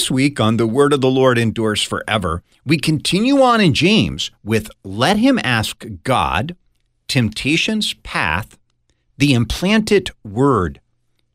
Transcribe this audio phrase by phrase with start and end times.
[0.00, 4.30] This week on The Word of the Lord Endures Forever, we continue on in James
[4.42, 6.56] with Let Him Ask God,
[7.06, 8.56] Temptation's Path,
[9.18, 10.80] The Implanted Word,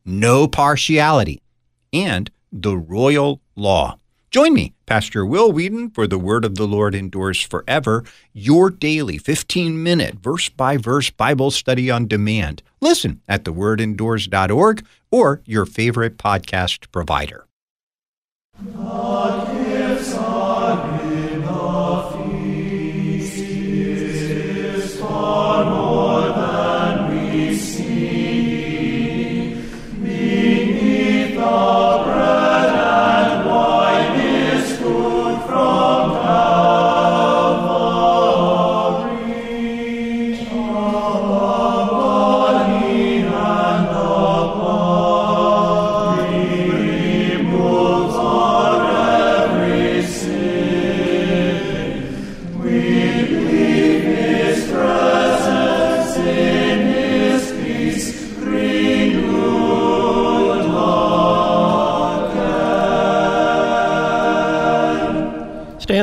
[0.04, 1.40] No Partiality,
[1.92, 4.00] and The Royal Law.
[4.32, 8.02] Join me, Pastor Will Weedon, for The Word of the Lord Endures Forever,
[8.32, 12.64] your daily 15 minute verse by verse Bible study on demand.
[12.80, 17.45] Listen at thewordendures.org or your favorite podcast provider.
[18.64, 19.45] God.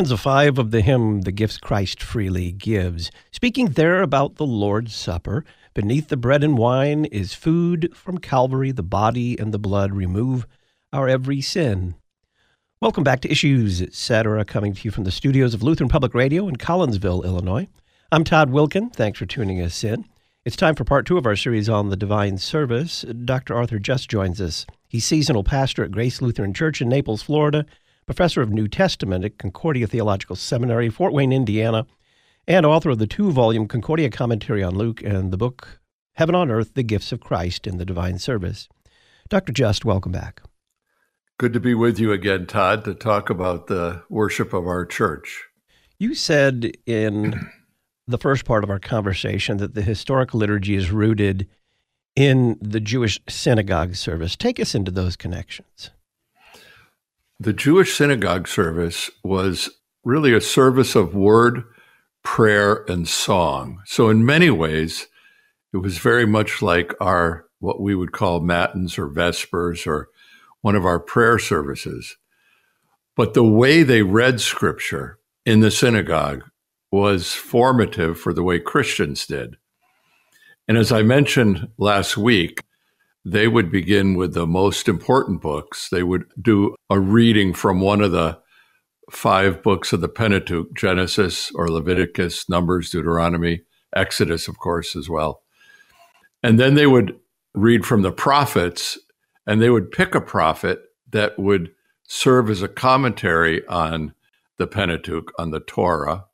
[0.03, 4.93] Stanza 5 of the hymn, The Gifts Christ Freely Gives, speaking there about the Lord's
[4.93, 5.45] Supper.
[5.73, 10.45] Beneath the bread and wine is food from Calvary, the body and the blood remove
[10.91, 11.95] our every sin.
[12.81, 16.49] Welcome back to Issues, etc., coming to you from the studios of Lutheran Public Radio
[16.49, 17.69] in Collinsville, Illinois.
[18.11, 18.93] I'm Todd Wilken.
[18.93, 20.03] Thanks for tuning us in.
[20.43, 23.05] It's time for part two of our series on the divine service.
[23.23, 23.55] Dr.
[23.55, 24.65] Arthur Just joins us.
[24.85, 27.65] He's seasonal pastor at Grace Lutheran Church in Naples, Florida
[28.05, 31.85] professor of New Testament at Concordia Theological Seminary, Fort Wayne, Indiana,
[32.47, 35.79] and author of the two volume Concordia Commentary on Luke and the book
[36.13, 38.67] Heaven on Earth The Gifts of Christ in the Divine Service.
[39.29, 39.53] Dr.
[39.53, 40.41] Just, welcome back.
[41.39, 45.45] Good to be with you again, Todd, to talk about the worship of our church.
[45.97, 47.49] You said in
[48.07, 51.47] the first part of our conversation that the historic liturgy is rooted
[52.15, 54.35] in the Jewish synagogue service.
[54.35, 55.89] Take us into those connections.
[57.39, 59.69] The Jewish synagogue service was
[60.03, 61.63] really a service of word,
[62.23, 63.81] prayer, and song.
[63.85, 65.07] So, in many ways,
[65.73, 70.09] it was very much like our what we would call matins or vespers or
[70.61, 72.17] one of our prayer services.
[73.15, 76.43] But the way they read scripture in the synagogue
[76.91, 79.57] was formative for the way Christians did.
[80.67, 82.61] And as I mentioned last week,
[83.25, 85.89] they would begin with the most important books.
[85.89, 88.39] They would do a reading from one of the
[89.11, 93.61] five books of the Pentateuch Genesis or Leviticus, Numbers, Deuteronomy,
[93.95, 95.43] Exodus, of course, as well.
[96.41, 97.17] And then they would
[97.53, 98.97] read from the prophets
[99.45, 101.71] and they would pick a prophet that would
[102.07, 104.13] serve as a commentary on
[104.57, 106.25] the Pentateuch, on the Torah.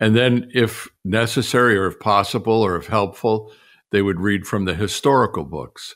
[0.00, 3.52] And then, if necessary or if possible or if helpful,
[3.94, 5.94] they would read from the historical books.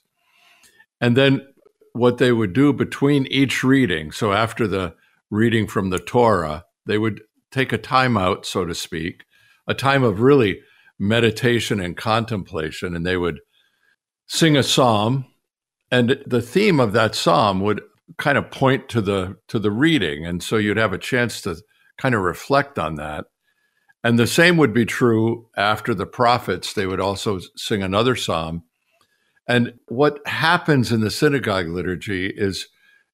[1.01, 1.45] And then
[1.93, 4.95] what they would do between each reading, so after the
[5.31, 9.25] reading from the Torah, they would take a time out, so to speak,
[9.67, 10.61] a time of really
[10.97, 13.41] meditation and contemplation, and they would
[14.29, 15.27] sing a psalm.
[15.91, 17.81] And the theme of that psalm would
[18.17, 20.25] kind of point to the to the reading.
[20.25, 21.57] And so you'd have a chance to
[21.97, 23.25] kind of reflect on that.
[24.05, 26.73] And the same would be true after the prophets.
[26.73, 28.63] They would also sing another psalm.
[29.49, 32.69] And what happens in the synagogue liturgy is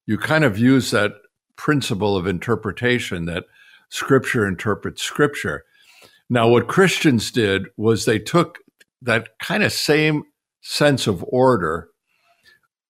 [0.05, 1.13] you kind of use that
[1.55, 3.45] principle of interpretation that
[3.89, 5.63] scripture interprets scripture.
[6.29, 8.59] Now, what Christians did was they took
[9.01, 10.23] that kind of same
[10.61, 11.89] sense of order,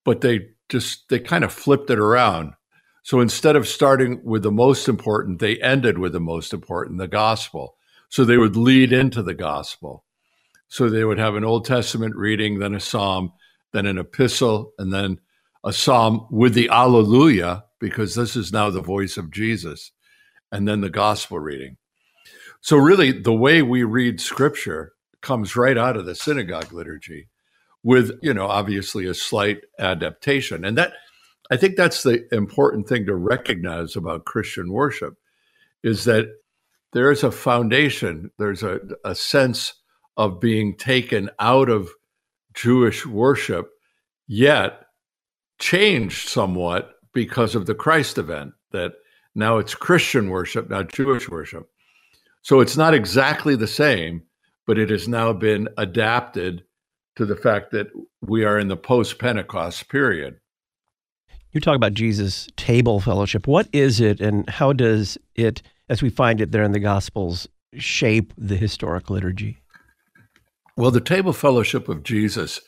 [0.04, 2.54] but they just, they kind of flipped it around.
[3.02, 7.06] So instead of starting with the most important, they ended with the most important, the
[7.06, 7.76] gospel.
[8.08, 10.04] So they would lead into the gospel.
[10.68, 13.32] So they would have an Old Testament reading, then a psalm,
[13.72, 15.20] then an epistle, and then
[15.64, 19.92] a psalm with the Alleluia, because this is now the voice of Jesus,
[20.50, 21.76] and then the gospel reading.
[22.60, 27.28] So, really, the way we read scripture comes right out of the synagogue liturgy
[27.82, 30.64] with, you know, obviously a slight adaptation.
[30.64, 30.92] And that,
[31.50, 35.14] I think that's the important thing to recognize about Christian worship
[35.82, 36.26] is that
[36.92, 39.74] there is a foundation, there's a, a sense
[40.16, 41.90] of being taken out of
[42.54, 43.70] Jewish worship,
[44.26, 44.82] yet
[45.58, 48.92] changed somewhat because of the Christ event, that
[49.34, 51.68] now it's Christian worship, not Jewish worship.
[52.42, 54.22] So it's not exactly the same,
[54.66, 56.64] but it has now been adapted
[57.16, 57.88] to the fact that
[58.20, 60.36] we are in the post Pentecost period.
[61.52, 63.46] You talk about Jesus' table fellowship.
[63.46, 67.48] What is it, and how does it, as we find it there in the Gospels,
[67.74, 69.58] shape the historic liturgy?
[70.76, 72.60] Well, the table fellowship of Jesus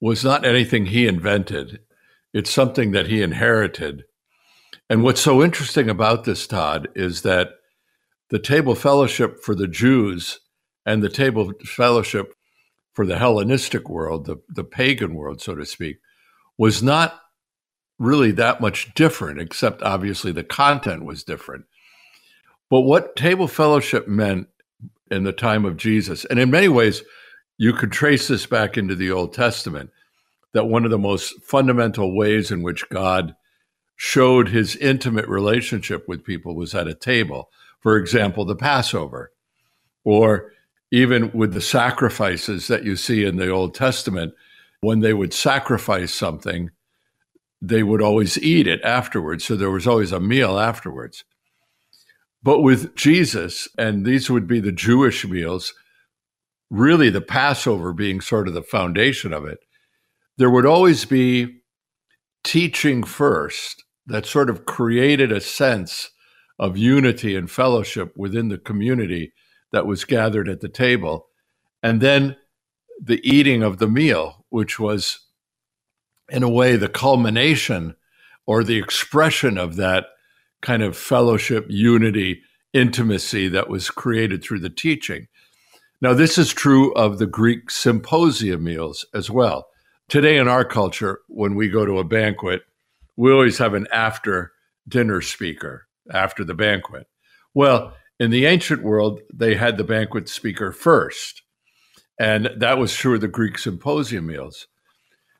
[0.00, 1.80] was not anything he invented,
[2.32, 4.04] it's something that he inherited.
[4.90, 7.50] And what's so interesting about this, Todd, is that
[8.30, 10.40] the table fellowship for the Jews
[10.86, 12.32] and the table fellowship
[12.92, 15.98] for the Hellenistic world, the, the pagan world, so to speak,
[16.56, 17.20] was not
[17.98, 21.64] really that much different, except obviously the content was different.
[22.70, 24.48] But what table fellowship meant
[25.10, 27.02] in the time of Jesus, and in many ways,
[27.56, 29.90] you could trace this back into the Old Testament,
[30.52, 33.34] that one of the most fundamental ways in which God
[33.96, 37.50] showed his intimate relationship with people was at a table.
[37.80, 39.32] For example, the Passover,
[40.04, 40.52] or
[40.90, 44.34] even with the sacrifices that you see in the Old Testament,
[44.80, 46.70] when they would sacrifice something,
[47.60, 49.44] they would always eat it afterwards.
[49.44, 51.24] So there was always a meal afterwards.
[52.42, 55.74] But with Jesus, and these would be the Jewish meals,
[56.70, 59.58] really the Passover being sort of the foundation of it,
[60.36, 61.62] there would always be
[62.44, 66.10] teaching first that sort of created a sense
[66.58, 69.32] of unity and fellowship within the community
[69.72, 71.26] that was gathered at the table.
[71.82, 72.36] And then
[73.02, 75.26] the eating of the meal, which was
[76.30, 77.96] in a way, the culmination
[78.46, 80.06] or the expression of that
[80.62, 85.28] kind of fellowship, unity, intimacy that was created through the teaching.
[86.00, 89.68] Now, this is true of the Greek symposium meals as well.
[90.08, 92.62] Today, in our culture, when we go to a banquet,
[93.16, 94.52] we always have an after
[94.86, 97.08] dinner speaker after the banquet.
[97.52, 101.42] Well, in the ancient world, they had the banquet speaker first.
[102.18, 104.66] And that was true of the Greek symposium meals.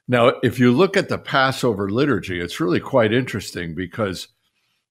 [0.07, 4.29] Now, if you look at the Passover liturgy, it's really quite interesting because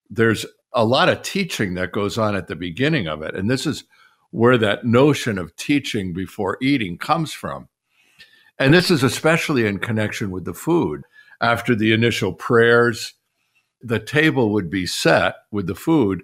[0.09, 3.35] there's a lot of teaching that goes on at the beginning of it.
[3.35, 3.83] And this is
[4.31, 7.67] where that notion of teaching before eating comes from.
[8.59, 11.03] And this is especially in connection with the food.
[11.39, 13.13] After the initial prayers,
[13.81, 16.23] the table would be set with the food.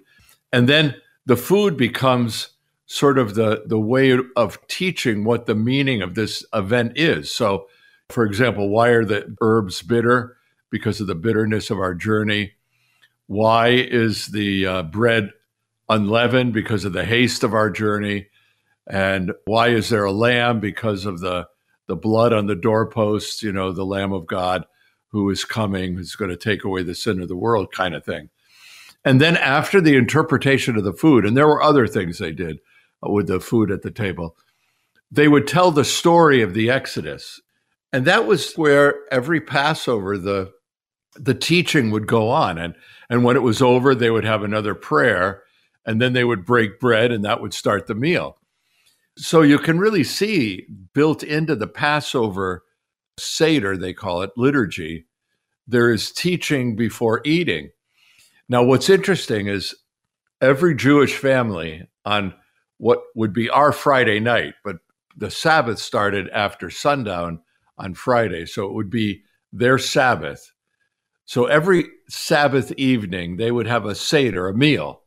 [0.52, 0.96] And then
[1.26, 2.50] the food becomes
[2.86, 7.32] sort of the, the way of teaching what the meaning of this event is.
[7.32, 7.66] So
[8.08, 10.36] for example, why are the herbs bitter?
[10.70, 12.52] Because of the bitterness of our journey.
[13.26, 15.30] Why is the uh, bread
[15.88, 16.52] unleavened?
[16.52, 18.28] Because of the haste of our journey.
[18.86, 20.60] And why is there a lamb?
[20.60, 21.46] Because of the,
[21.86, 24.64] the blood on the doorposts, you know, the Lamb of God
[25.08, 28.04] who is coming, who's going to take away the sin of the world, kind of
[28.04, 28.30] thing.
[29.04, 32.58] And then after the interpretation of the food, and there were other things they did
[33.02, 34.36] with the food at the table,
[35.10, 37.40] they would tell the story of the Exodus
[37.94, 40.52] and that was where every Passover the
[41.16, 42.74] the teaching would go on, and
[43.08, 45.42] and when it was over, they would have another prayer,
[45.86, 48.38] and then they would break bread, and that would start the meal.
[49.16, 52.64] So you can really see built into the Passover
[53.18, 55.06] Seder, they call it liturgy,
[55.66, 57.70] there is teaching before eating.
[58.48, 59.74] Now, what's interesting is
[60.40, 62.34] every Jewish family on
[62.78, 64.76] what would be our Friday night, but
[65.16, 67.40] the Sabbath started after sundown
[67.78, 68.46] on Friday.
[68.46, 69.22] So it would be
[69.52, 70.52] their Sabbath.
[71.26, 75.02] So every Sabbath evening, they would have a Seder, a meal.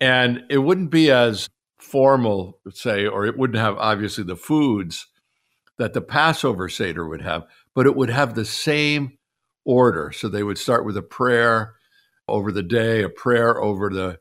[0.00, 5.06] And it wouldn't be as formal, say, or it wouldn't have obviously the foods
[5.78, 7.44] that the Passover Seder would have,
[7.74, 9.18] but it would have the same
[9.64, 10.12] order.
[10.12, 11.74] So they would start with a prayer
[12.28, 14.18] over the day, a prayer over the,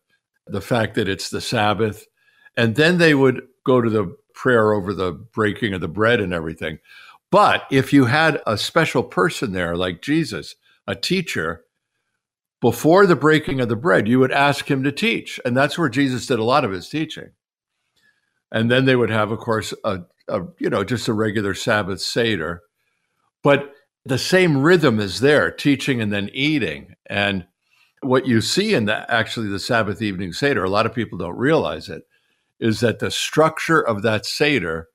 [0.48, 2.08] the fact that it's the Sabbath.
[2.58, 6.34] And then they would go to the prayer over the breaking of the bread and
[6.34, 6.80] everything.
[7.32, 10.56] But if you had a special person there, like Jesus,
[10.90, 11.66] a teacher,
[12.62, 15.40] before the breaking of the bread, you would ask him to teach.
[15.46, 17.30] And that's where Jesus did a lot of his teaching.
[18.52, 22.02] And then they would have, of course, a, a you know, just a regular Sabbath
[22.02, 22.64] Seder.
[23.44, 23.72] But
[24.04, 26.96] the same rhythm is there, teaching and then eating.
[27.06, 27.46] And
[28.02, 31.38] what you see in the actually the Sabbath evening Seder, a lot of people don't
[31.38, 32.04] realize it,
[32.60, 34.88] is that the structure of that Seder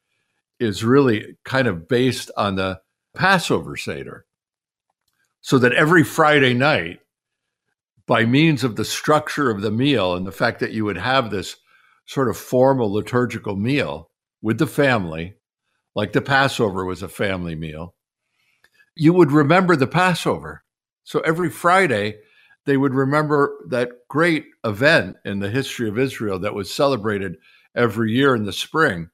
[0.59, 2.81] is really kind of based on the
[3.15, 4.27] Passover Seder.
[5.45, 7.01] So that every Friday night,
[8.07, 11.31] by means of the structure of the meal and the fact that you would have
[11.31, 11.57] this
[12.07, 14.11] sort of formal liturgical meal
[14.41, 15.35] with the family,
[15.95, 17.95] like the Passover was a family meal,
[18.97, 20.65] you would remember the Passover.
[21.03, 22.17] So every Friday,
[22.65, 27.37] they would remember that great event in the history of Israel that was celebrated
[27.75, 29.11] every year in the spring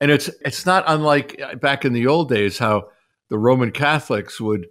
[0.00, 2.88] and it's it's not unlike back in the old days how
[3.28, 4.66] the Roman Catholics would,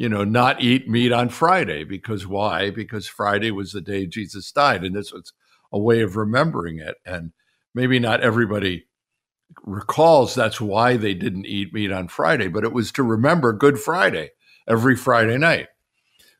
[0.00, 2.70] you know, not eat meat on Friday because why?
[2.70, 5.34] Because Friday was the day Jesus died, and this was
[5.70, 6.94] a way of remembering it.
[7.04, 7.32] And
[7.74, 8.86] maybe not everybody
[9.62, 13.78] recalls that's why they didn't eat meat on Friday, but it was to remember Good
[13.78, 14.30] Friday
[14.66, 15.68] every Friday night.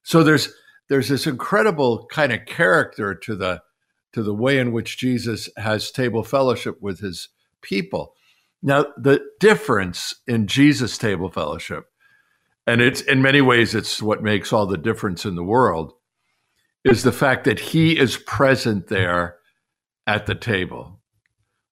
[0.05, 0.55] So there's
[0.89, 3.61] there's this incredible kind of character to the
[4.15, 7.29] to the way in which Jesus has table fellowship with his
[7.61, 8.15] people.
[8.63, 11.90] Now, the difference in Jesus' table fellowship,
[12.71, 15.93] and it's in many ways it's what makes all the difference in the world,
[16.85, 19.39] is the fact that he is present there
[20.07, 21.01] at the table.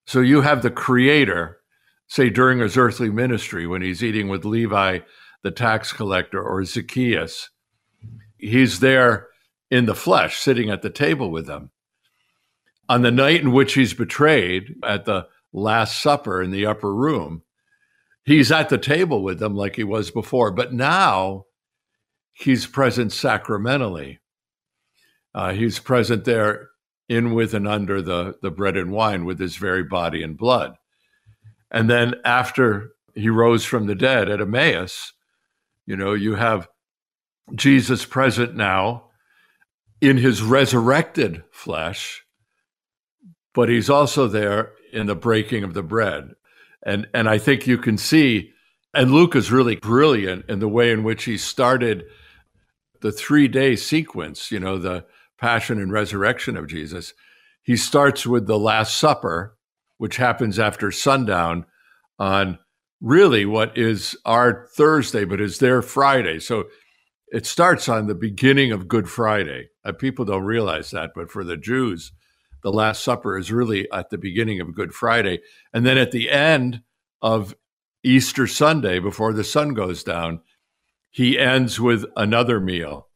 [0.08, 1.58] So you have the creator,
[2.08, 4.98] say during his earthly ministry, when he's eating with Levi,
[5.44, 7.50] the tax collector, or Zacchaeus,
[8.36, 9.28] he's there
[9.70, 11.70] in the flesh, sitting at the table with them.
[12.88, 17.42] On the night in which he's betrayed at the Last Supper in the upper room,
[18.28, 21.46] he's at the table with them like he was before, but now
[22.32, 24.18] he's present sacramentally.
[25.34, 26.68] Uh, he's present there
[27.08, 30.74] in with and under the, the bread and wine with his very body and blood.
[31.70, 35.14] And then after he rose from the dead at Emmaus,
[35.86, 36.68] you know, you have
[37.54, 39.04] Jesus present now
[40.02, 42.24] in his resurrected flesh,
[43.54, 46.34] but he's also there in the breaking of the bread.
[46.88, 48.52] And and I think you can see
[48.94, 52.04] and Luke is really brilliant in the way in which he started
[53.00, 55.04] the 3-day sequence, you know, the
[55.38, 57.12] passion and resurrection of Jesus.
[57.62, 59.56] He starts with the last supper,
[59.98, 61.66] which happens after sundown
[62.18, 62.58] on
[63.00, 66.40] really what is our Thursday but is their Friday.
[66.40, 66.64] So
[67.28, 69.68] it starts on the beginning of Good Friday.
[69.84, 72.12] Uh, people don't realize that, but for the Jews,
[72.62, 75.40] the Last Supper is really at the beginning of Good Friday.
[75.72, 76.82] And then at the end
[77.22, 77.54] of
[78.02, 80.40] Easter Sunday, before the sun goes down,
[81.10, 83.08] he ends with another meal.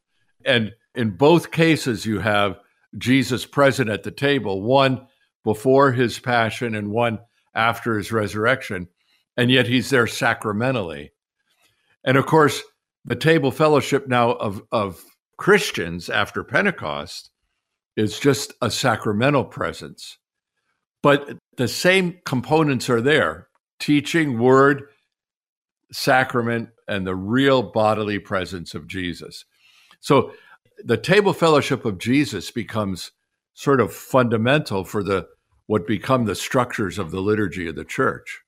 [0.45, 2.59] And in both cases, you have
[2.99, 5.07] Jesus present at the table, one
[5.45, 7.19] before his passion and one
[7.55, 8.89] after his resurrection.
[9.37, 11.13] And yet he's there sacramentally.
[12.05, 12.63] And of course,
[13.05, 15.03] the table fellowship now of, of
[15.37, 17.31] Christians after Pentecost
[17.97, 20.19] is just a sacramental presence.
[21.03, 24.85] But the same components are there teaching, word,
[25.91, 29.45] sacrament, and the real bodily presence of Jesus.
[30.01, 30.33] So
[30.85, 33.11] the table fellowship of Jesus becomes
[33.55, 35.29] sort of fundamental for the
[35.67, 38.41] what become the structures of the liturgy of the church.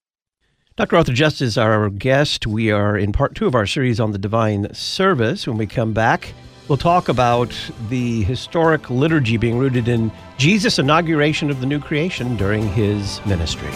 [0.76, 0.96] Dr.
[0.96, 2.46] Arthur Just is our guest.
[2.46, 5.46] We are in part two of our series on the divine service.
[5.46, 6.34] When we come back,
[6.68, 7.54] we'll talk about
[7.88, 13.71] the historic liturgy being rooted in Jesus' inauguration of the new creation during his ministry.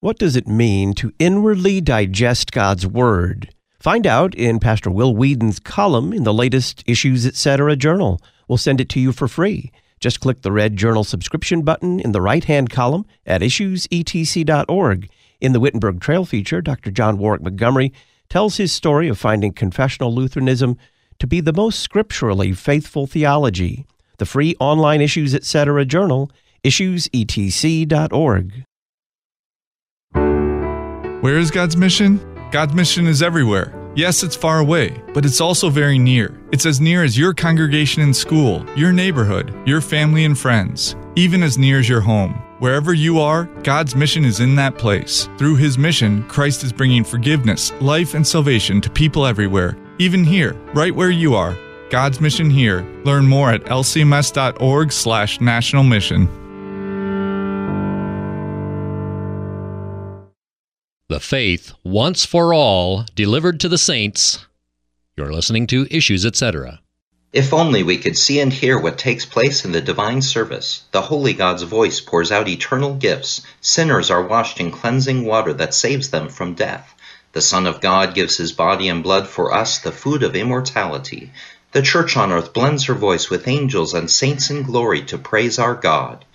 [0.00, 3.52] What does it mean to inwardly digest God's Word?
[3.80, 7.74] Find out in Pastor Will Weedon's column in the latest Issues Etc.
[7.74, 8.20] journal.
[8.46, 9.72] We'll send it to you for free.
[9.98, 15.10] Just click the red journal subscription button in the right hand column at issuesetc.org.
[15.40, 16.92] In the Wittenberg Trail feature, Dr.
[16.92, 17.92] John Warwick Montgomery
[18.28, 20.76] tells his story of finding confessional Lutheranism
[21.18, 23.84] to be the most scripturally faithful theology.
[24.18, 25.84] The free online Issues Etc.
[25.86, 26.30] journal,
[26.62, 28.64] issuesetc.org.
[31.20, 32.20] Where is God's mission?
[32.52, 33.74] God's mission is everywhere.
[33.96, 36.40] Yes, it's far away, but it's also very near.
[36.52, 41.42] It's as near as your congregation in school, your neighborhood, your family and friends, even
[41.42, 42.34] as near as your home.
[42.60, 45.28] Wherever you are, God's mission is in that place.
[45.38, 50.52] Through his mission, Christ is bringing forgiveness, life, and salvation to people everywhere, even here,
[50.72, 51.56] right where you are.
[51.90, 52.82] God's mission here.
[53.04, 56.28] Learn more at lcms.org/slash national mission.
[61.10, 64.44] The Faith Once for All, delivered to the saints.
[65.16, 66.80] You're listening to Issues, etc.
[67.32, 70.82] If only we could see and hear what takes place in the divine service.
[70.92, 73.40] The Holy God's voice pours out eternal gifts.
[73.62, 76.94] Sinners are washed in cleansing water that saves them from death.
[77.32, 81.32] The Son of God gives his body and blood for us, the food of immortality.
[81.72, 85.58] The Church on earth blends her voice with angels and saints in glory to praise
[85.58, 86.26] our God.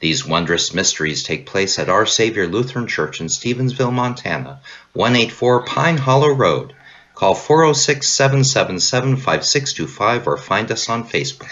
[0.00, 4.62] These wondrous mysteries take place at Our Savior Lutheran Church in Stevensville, Montana,
[4.94, 6.74] 184 Pine Hollow Road.
[7.14, 11.50] Call 406 777 5625 or find us on Facebook.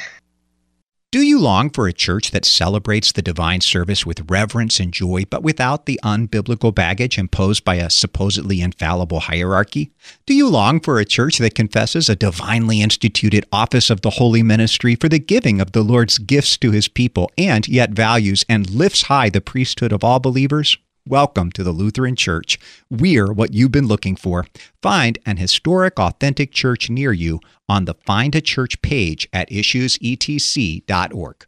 [1.11, 5.25] Do you long for a church that celebrates the divine service with reverence and joy,
[5.31, 9.91] but without the unbiblical baggage imposed by a supposedly infallible hierarchy?
[10.27, 14.43] Do you long for a church that confesses a divinely instituted office of the holy
[14.43, 18.69] ministry for the giving of the Lord's gifts to his people, and yet values and
[18.69, 20.77] lifts high the priesthood of all believers?
[21.09, 22.59] Welcome to the Lutheran Church.
[22.91, 24.45] We're what you've been looking for.
[24.83, 31.47] Find an historic, authentic church near you on the Find a Church page at issuesetc.org.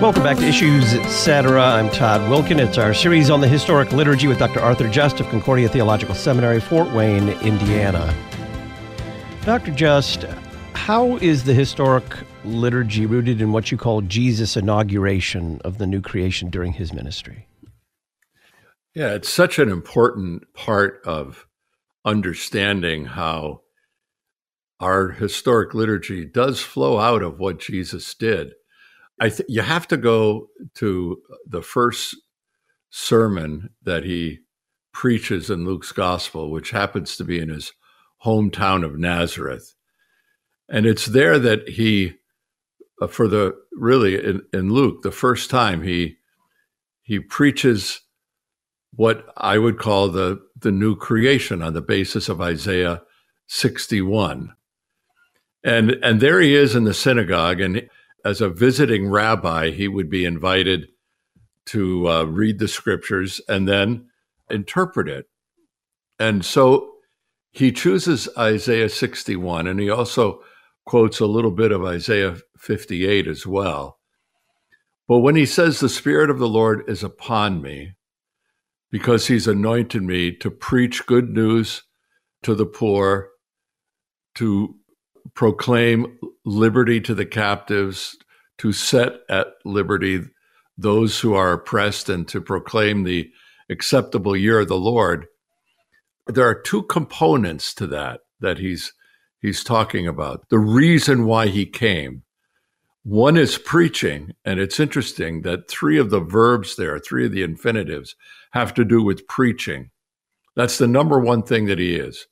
[0.00, 1.62] Welcome back to Issues Etc.
[1.62, 2.58] I'm Todd Wilken.
[2.58, 4.60] It's our series on the historic liturgy with Dr.
[4.60, 8.16] Arthur Just of Concordia Theological Seminary, Fort Wayne, Indiana.
[9.44, 9.72] Dr.
[9.72, 10.24] Just,
[10.74, 12.04] how is the historic
[12.44, 17.46] liturgy rooted in what you call Jesus' inauguration of the new creation during his ministry?
[18.94, 21.46] Yeah, it's such an important part of
[22.04, 23.62] understanding how
[24.80, 28.52] our historic liturgy does flow out of what Jesus did.
[29.20, 32.16] I th- you have to go to the first
[32.88, 34.40] sermon that he
[34.92, 37.72] preaches in Luke's gospel, which happens to be in his
[38.24, 39.74] hometown of Nazareth.
[40.70, 42.14] And it's there that he,
[43.02, 46.16] uh, for the really in, in Luke, the first time he
[47.02, 48.02] he preaches
[48.94, 53.02] what I would call the the new creation on the basis of Isaiah
[53.48, 54.54] 61.
[55.64, 57.88] And and there he is in the synagogue, and
[58.24, 60.88] as a visiting rabbi, he would be invited
[61.66, 64.06] to uh, read the scriptures and then
[64.48, 65.26] interpret it.
[66.18, 66.90] And so
[67.50, 70.42] he chooses Isaiah 61, and he also
[70.90, 74.00] quotes a little bit of Isaiah 58 as well.
[75.06, 77.92] But when he says, The Spirit of the Lord is upon me,
[78.90, 81.84] because he's anointed me to preach good news
[82.42, 83.28] to the poor,
[84.34, 84.74] to
[85.32, 88.16] proclaim liberty to the captives,
[88.58, 90.22] to set at liberty
[90.76, 93.30] those who are oppressed, and to proclaim the
[93.70, 95.28] acceptable year of the Lord.
[96.26, 98.92] There are two components to that that he's
[99.40, 100.48] he's talking about.
[100.48, 102.22] The reason why he came.
[103.02, 107.42] One is preaching, and it's interesting that three of the verbs there, three of the
[107.42, 108.14] infinitives,
[108.52, 109.90] have to do with preaching.
[110.54, 112.26] That's the number one thing that he is.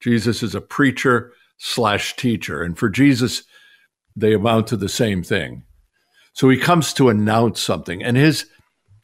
[0.00, 2.62] Jesus is a preacher slash teacher.
[2.62, 3.44] And for Jesus,
[4.16, 5.64] they amount to the same thing.
[6.32, 8.46] So he comes to announce something, and his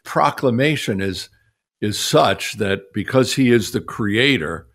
[0.05, 1.29] proclamation is,
[1.81, 4.66] is such that because he is the creator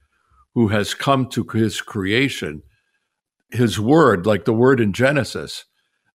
[0.53, 2.61] who has come to his creation,
[3.55, 5.65] his word, like the word in Genesis,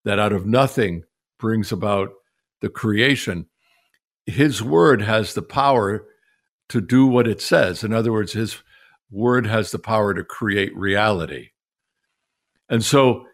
[0.04, 1.04] that out of nothing
[1.38, 2.10] brings about
[2.60, 3.46] the creation,
[4.26, 6.06] his word has the power
[6.68, 7.82] to do what it says.
[7.82, 8.58] In other words, his
[9.10, 11.48] word has the power to create reality.
[12.68, 13.26] And so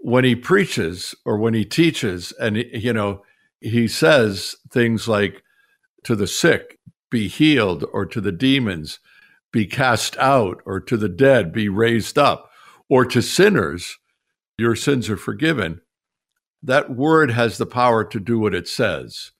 [0.00, 3.22] when he preaches or when he teaches, and, you know,
[3.60, 5.42] he says things like
[6.04, 6.78] to the sick,
[7.10, 8.98] be healed, or to the demons,
[9.52, 12.50] be cast out, or to the dead, be raised up,
[12.92, 13.96] or to sinners,
[14.58, 15.80] your sins are forgiven.
[16.62, 19.32] That word has the power to do what it says.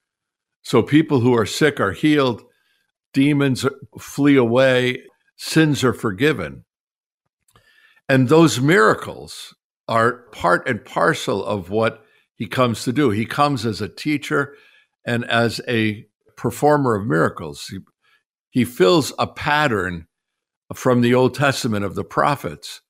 [0.62, 2.44] So people who are sick are healed,
[3.12, 3.66] demons
[4.00, 5.02] flee away,
[5.36, 6.64] sins are forgiven.
[8.08, 9.54] And those miracles
[9.86, 13.10] are part and parcel of what he comes to do.
[13.10, 14.56] He comes as a teacher
[15.04, 16.06] and as a
[16.38, 17.66] performer of miracles.
[17.66, 17.80] He,
[18.48, 20.06] he fills a pattern
[20.72, 22.80] from the Old Testament of the prophets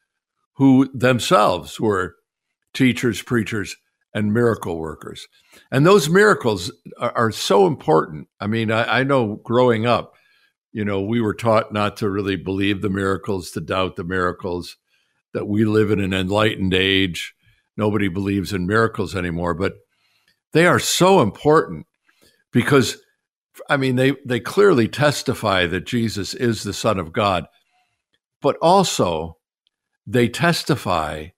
[0.55, 2.17] who themselves were
[2.75, 3.77] teachers, preachers,
[4.15, 5.27] and miracle workers.
[5.71, 8.29] And those miracles are, are so important.
[8.41, 10.15] I mean, I, I, know growing up,
[10.73, 14.77] you know, we were taught not to really believe the miracles, to doubt the miracles
[15.33, 17.35] that we live in an enlightened age.
[17.77, 19.75] Nobody believes in miracles anymore, but
[20.53, 21.87] they are so important
[22.53, 22.99] because,
[23.69, 27.47] I mean, they, they clearly testify that Jesus is the Son of God,
[28.43, 29.39] but also
[30.07, 31.29] they testify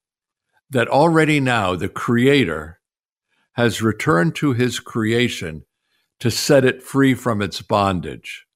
[0.70, 2.80] that already now the Creator
[3.52, 5.64] has returned to his creation
[6.20, 8.46] to set it free from its bondage.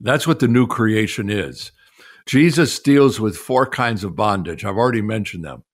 [0.00, 1.72] That's what the new creation is.
[2.26, 4.64] Jesus deals with four kinds of bondage.
[4.64, 5.64] I've already mentioned them,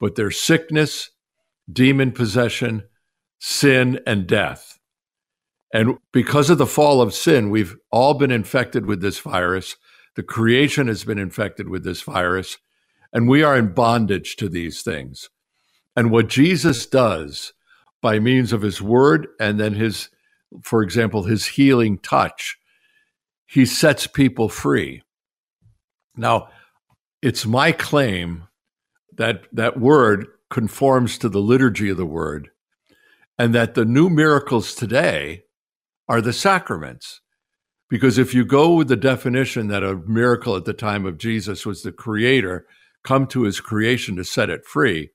[0.00, 1.10] but they're sickness,
[1.72, 2.82] demon possession,
[3.38, 4.78] sin, and death.
[5.72, 9.76] And because of the fall of sin, we've all been infected with this virus.
[10.16, 12.58] The creation has been infected with this virus,
[13.14, 15.30] and we are in bondage to these things.
[15.96, 17.52] And what Jesus does
[18.02, 20.10] by means of his word and then his,
[20.62, 22.58] for example, his healing touch,
[23.46, 25.02] he sets people free.
[26.16, 26.48] Now,
[27.22, 28.48] it's my claim
[29.16, 32.50] that that word conforms to the liturgy of the word
[33.38, 35.44] and that the new miracles today
[36.08, 37.20] are the sacraments.
[37.88, 41.64] Because if you go with the definition that a miracle at the time of Jesus
[41.64, 42.66] was the creator
[43.04, 45.10] come to his creation to set it free,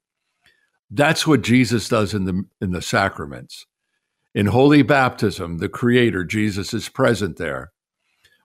[0.89, 3.65] that's what Jesus does in the in the sacraments.
[4.33, 7.71] In holy baptism, the creator Jesus is present there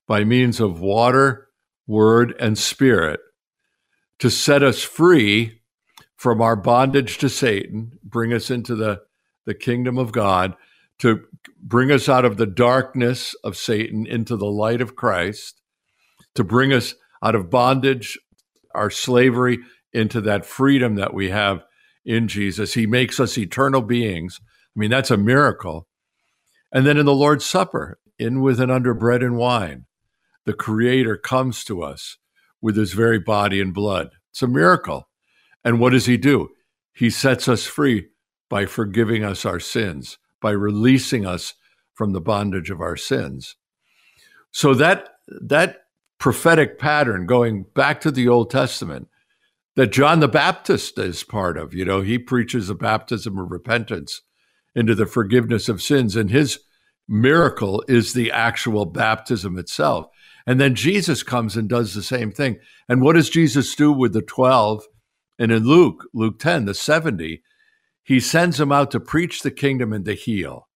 [0.06, 1.48] by means of water,
[1.86, 3.20] word, and spirit
[4.18, 5.60] to set us free
[6.16, 9.02] from our bondage to Satan, bring us into the,
[9.44, 10.54] the kingdom of God,
[11.00, 11.24] to
[11.60, 15.60] bring us out of the darkness of Satan into the light of Christ,
[16.34, 18.18] to bring us out of bondage,
[18.74, 19.58] our slavery,
[19.92, 21.64] into that freedom that we have
[22.04, 22.74] in Jesus.
[22.74, 24.40] He makes us eternal beings.
[24.76, 25.86] I mean, that's a miracle.
[26.72, 29.86] And then in the Lord's Supper, in with and under bread and wine,
[30.44, 32.18] the Creator comes to us
[32.60, 34.10] with his very body and blood.
[34.30, 35.08] It's a miracle.
[35.64, 36.50] And what does he do?
[36.92, 38.08] He sets us free
[38.50, 41.54] by forgiving us our sins, by releasing us
[41.94, 43.56] from the bondage of our sins.
[44.50, 45.10] So that
[45.42, 45.83] that
[46.24, 49.08] prophetic pattern going back to the Old Testament
[49.76, 54.22] that John the Baptist is part of, you know, he preaches a baptism of repentance
[54.74, 56.60] into the forgiveness of sins and his
[57.06, 60.06] miracle is the actual baptism itself.
[60.46, 62.56] And then Jesus comes and does the same thing.
[62.88, 64.82] And what does Jesus do with the 12?
[65.38, 67.42] And in Luke, Luke 10, the 70,
[68.02, 70.70] he sends them out to preach the kingdom and to heal.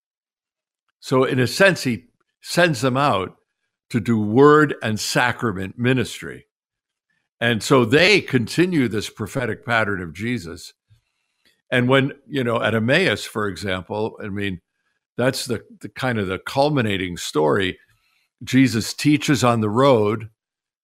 [1.01, 2.09] So, in a sense, he
[2.43, 3.39] sends them out
[3.91, 6.47] to do word and sacrament ministry.
[7.41, 10.75] And so they continue this prophetic pattern of Jesus.
[11.71, 14.61] And when, you know, at Emmaus, for example, I mean,
[15.17, 17.79] that's the, the kind of the culminating story.
[18.43, 20.31] Jesus teaches on the road.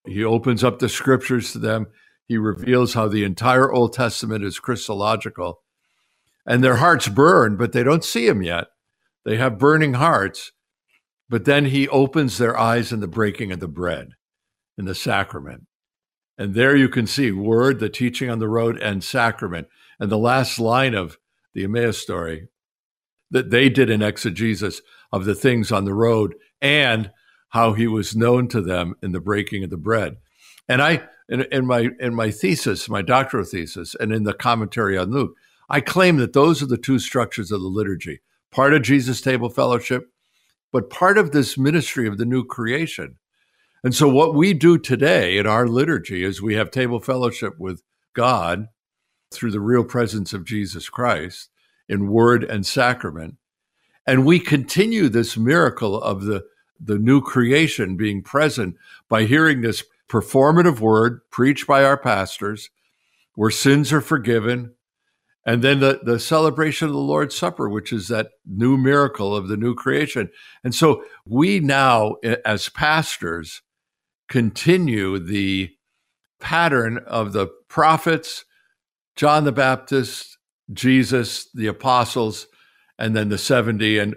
[0.05, 1.87] He opens up the scriptures to them.
[2.27, 5.61] He reveals how the entire Old Testament is Christological.
[6.45, 8.67] And their hearts burn, but they don't see him yet.
[9.23, 10.51] They have burning hearts.
[11.29, 14.09] But then he opens their eyes in the breaking of the bread
[14.77, 15.65] in the sacrament.
[16.37, 19.67] And there you can see word, the teaching on the road, and sacrament.
[19.99, 21.17] And the last line of
[21.53, 22.49] the Emmaus story
[23.31, 27.11] that they did an exegesis of the things on the road and
[27.49, 30.17] how he was known to them in the breaking of the bread.
[30.67, 34.97] And I, in, in my in my thesis, my doctoral thesis, and in the commentary
[34.97, 35.35] on Luke,
[35.69, 39.49] I claim that those are the two structures of the liturgy: part of Jesus' table
[39.49, 40.11] fellowship,
[40.75, 43.15] but part of this ministry of the new creation.
[43.81, 47.81] And so, what we do today in our liturgy is we have table fellowship with
[48.13, 48.67] God
[49.31, 51.49] through the real presence of Jesus Christ
[51.87, 53.35] in word and sacrament.
[54.05, 56.43] And we continue this miracle of the
[56.77, 58.75] the new creation being present
[59.07, 62.69] by hearing this performative word preached by our pastors
[63.35, 64.74] where sins are forgiven.
[65.45, 69.47] And then the, the celebration of the Lord's Supper, which is that new miracle of
[69.47, 70.29] the new creation.
[70.63, 73.61] And so we now, eh, as pastors,
[74.27, 75.71] continue the
[76.39, 78.43] pattern of the prophets,
[79.15, 80.37] John the Baptist,
[80.73, 82.47] Jesus, the apostles,
[82.97, 83.99] and then the 70.
[83.99, 84.15] And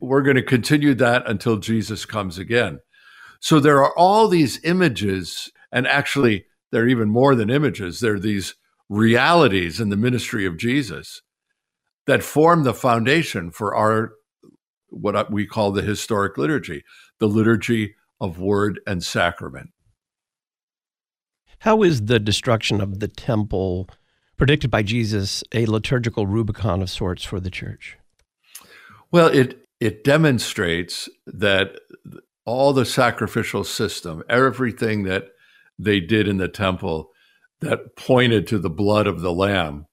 [0.00, 2.80] we're going to continue that until Jesus comes again.
[3.40, 8.00] So there are all these images, and actually, they're even more than images.
[8.00, 8.54] They're these
[8.90, 11.22] realities in the ministry of Jesus
[12.06, 14.12] that form the foundation for our
[14.88, 16.82] what we call the historic liturgy,
[17.20, 19.70] the liturgy of word and sacrament.
[21.60, 23.88] How is the destruction of the temple
[24.36, 27.96] predicted by Jesus a liturgical Rubicon of sorts for the church?
[29.12, 31.78] Well, it it demonstrates that
[32.44, 35.28] all the sacrificial system, everything that
[35.78, 37.10] they did in the temple
[37.60, 39.86] that pointed to the blood of the lamb,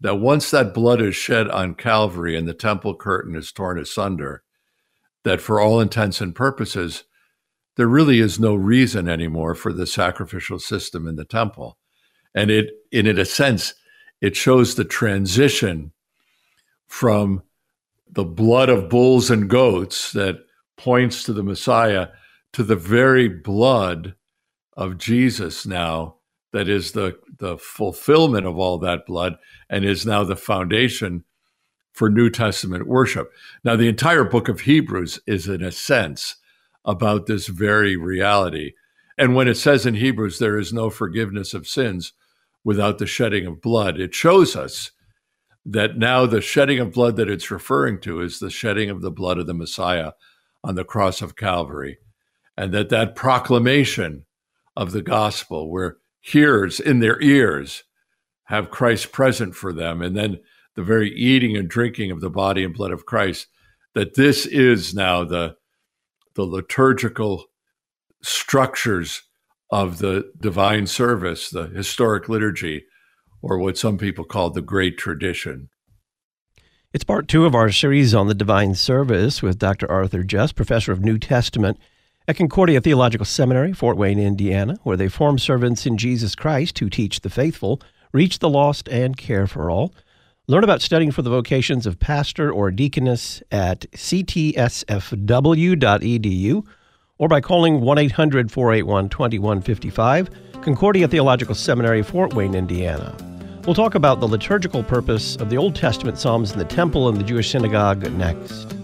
[0.00, 4.42] that once that blood is shed on Calvary and the temple curtain is torn asunder,
[5.24, 7.04] that for all intents and purposes,
[7.76, 11.78] there really is no reason anymore for the sacrificial system in the temple.
[12.34, 13.74] And it, in a sense,
[14.20, 15.92] it shows the transition
[16.86, 17.42] from
[18.08, 20.44] the blood of bulls and goats that
[20.76, 22.08] points to the Messiah
[22.52, 24.14] to the very blood
[24.76, 26.16] of Jesus now
[26.52, 29.36] that is the, the fulfillment of all that blood
[29.68, 31.24] and is now the foundation
[31.92, 33.30] for New Testament worship.
[33.64, 36.36] Now, the entire book of Hebrews is, in a sense,
[36.84, 38.72] about this very reality.
[39.18, 42.12] And when it says in Hebrews, there is no forgiveness of sins
[42.64, 44.90] without the shedding of blood, it shows us
[45.64, 49.10] that now the shedding of blood that it's referring to is the shedding of the
[49.10, 50.12] blood of the Messiah
[50.64, 51.98] on the cross of Calvary,
[52.56, 54.24] and that that proclamation
[54.76, 57.84] of the gospel, where hearers in their ears
[58.44, 60.40] have Christ present for them, and then
[60.74, 63.46] the very eating and drinking of the body and blood of Christ,
[63.94, 65.56] that this is now the,
[66.34, 67.46] the liturgical
[68.22, 69.22] structures
[69.70, 72.84] of the divine service, the historic liturgy,
[73.42, 75.68] or what some people call the great tradition.
[76.92, 79.88] It's part two of our series on the divine service with Dr.
[79.90, 81.78] Arthur Just, professor of New Testament
[82.30, 86.88] at Concordia Theological Seminary, Fort Wayne, Indiana, where they form servants in Jesus Christ who
[86.88, 89.92] teach the faithful, reach the lost, and care for all.
[90.46, 94.46] Learn about studying for the vocations of pastor or deaconess at ctsfw.edu
[97.18, 100.30] or by calling 1 800 481 2155,
[100.62, 103.12] Concordia Theological Seminary, Fort Wayne, Indiana.
[103.66, 107.18] We'll talk about the liturgical purpose of the Old Testament Psalms in the temple and
[107.18, 108.79] the Jewish synagogue next.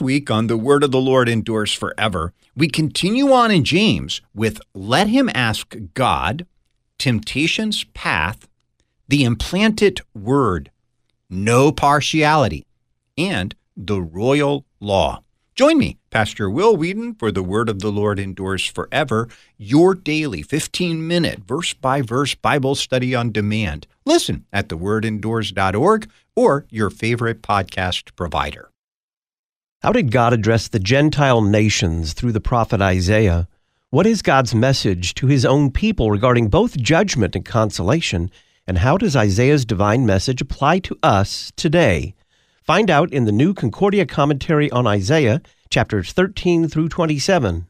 [0.00, 4.60] Week on The Word of the Lord Endures Forever, we continue on in James with
[4.74, 6.46] Let Him Ask God,
[6.98, 8.48] Temptation's Path,
[9.08, 10.70] the Implanted Word,
[11.30, 12.66] No Partiality,
[13.16, 15.22] and the Royal Law.
[15.54, 20.42] Join me, Pastor Will Weedon, for The Word of the Lord Endures Forever, your daily
[20.42, 23.86] 15 minute verse by verse Bible study on demand.
[24.04, 28.70] Listen at thewordendures.org or your favorite podcast provider.
[29.80, 33.46] How did God address the Gentile nations through the prophet Isaiah?
[33.90, 38.28] What is God's message to his own people regarding both judgment and consolation?
[38.66, 42.16] And how does Isaiah's divine message apply to us today?
[42.60, 47.68] Find out in the new Concordia commentary on Isaiah, chapters 13 through 27.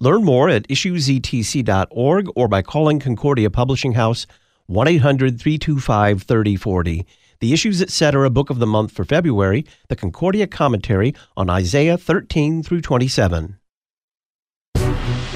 [0.00, 4.26] Learn more at issuesetc.org or by calling Concordia Publishing House
[4.66, 7.06] 1 800 325 3040
[7.40, 8.30] the Issues Etc.
[8.30, 13.59] Book of the Month for February, the Concordia Commentary on Isaiah 13 through 27.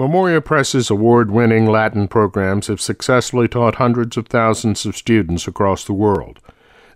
[0.00, 5.84] Memoria Press's award winning Latin programs have successfully taught hundreds of thousands of students across
[5.84, 6.40] the world.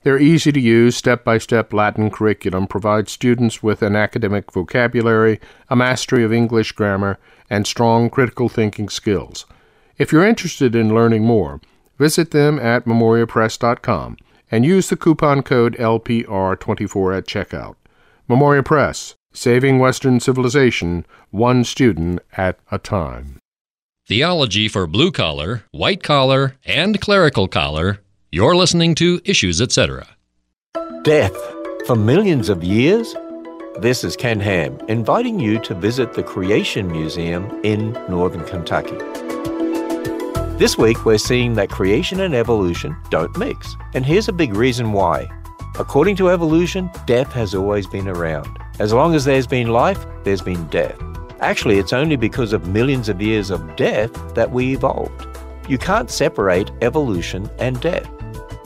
[0.05, 5.39] Their easy to use, step by step Latin curriculum provides students with an academic vocabulary,
[5.69, 7.19] a mastery of English grammar,
[7.51, 9.45] and strong critical thinking skills.
[9.99, 11.61] If you're interested in learning more,
[11.99, 14.17] visit them at memoriapress.com
[14.51, 17.75] and use the coupon code LPR24 at checkout.
[18.29, 23.39] Memoria Press, saving Western civilization one student at a time.
[24.07, 28.01] Theology for blue collar, white collar, and clerical collar.
[28.31, 30.07] You're listening to Issues, etc.
[31.03, 31.37] Death
[31.87, 33.15] for millions of years?
[33.79, 38.97] This is Ken Ham inviting you to visit the Creation Museum in northern Kentucky.
[40.59, 43.75] This week, we're seeing that creation and evolution don't mix.
[43.95, 45.29] And here's a big reason why.
[45.77, 48.61] According to evolution, death has always been around.
[48.79, 50.97] As long as there's been life, there's been death.
[51.41, 55.27] Actually, it's only because of millions of years of death that we evolved.
[55.69, 58.09] You can't separate evolution and death.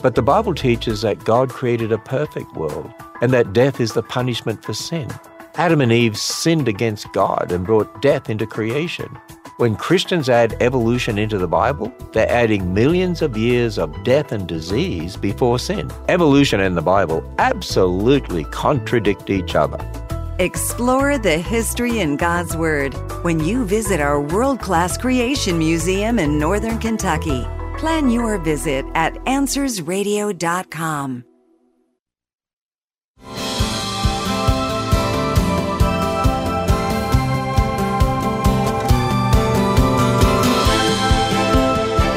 [0.03, 4.03] But the Bible teaches that God created a perfect world and that death is the
[4.03, 5.09] punishment for sin.
[5.55, 9.17] Adam and Eve sinned against God and brought death into creation.
[9.59, 14.47] When Christians add evolution into the Bible, they're adding millions of years of death and
[14.47, 15.91] disease before sin.
[16.07, 19.77] Evolution and the Bible absolutely contradict each other.
[20.39, 22.93] Explore the history in God's Word
[23.25, 27.45] when you visit our world class creation museum in Northern Kentucky.
[27.79, 31.25] Plan your visit at AnswersRadio.com.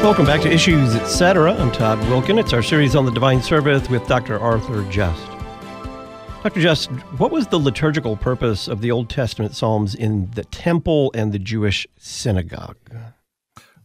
[0.03, 1.53] Welcome back to Issues Etc.
[1.53, 2.37] I'm Todd Wilken.
[2.37, 4.37] It's our series on the Divine Service with Dr.
[4.37, 5.25] Arthur Just.
[6.43, 6.59] Dr.
[6.59, 11.31] Just, what was the liturgical purpose of the Old Testament Psalms in the temple and
[11.31, 12.75] the Jewish synagogue?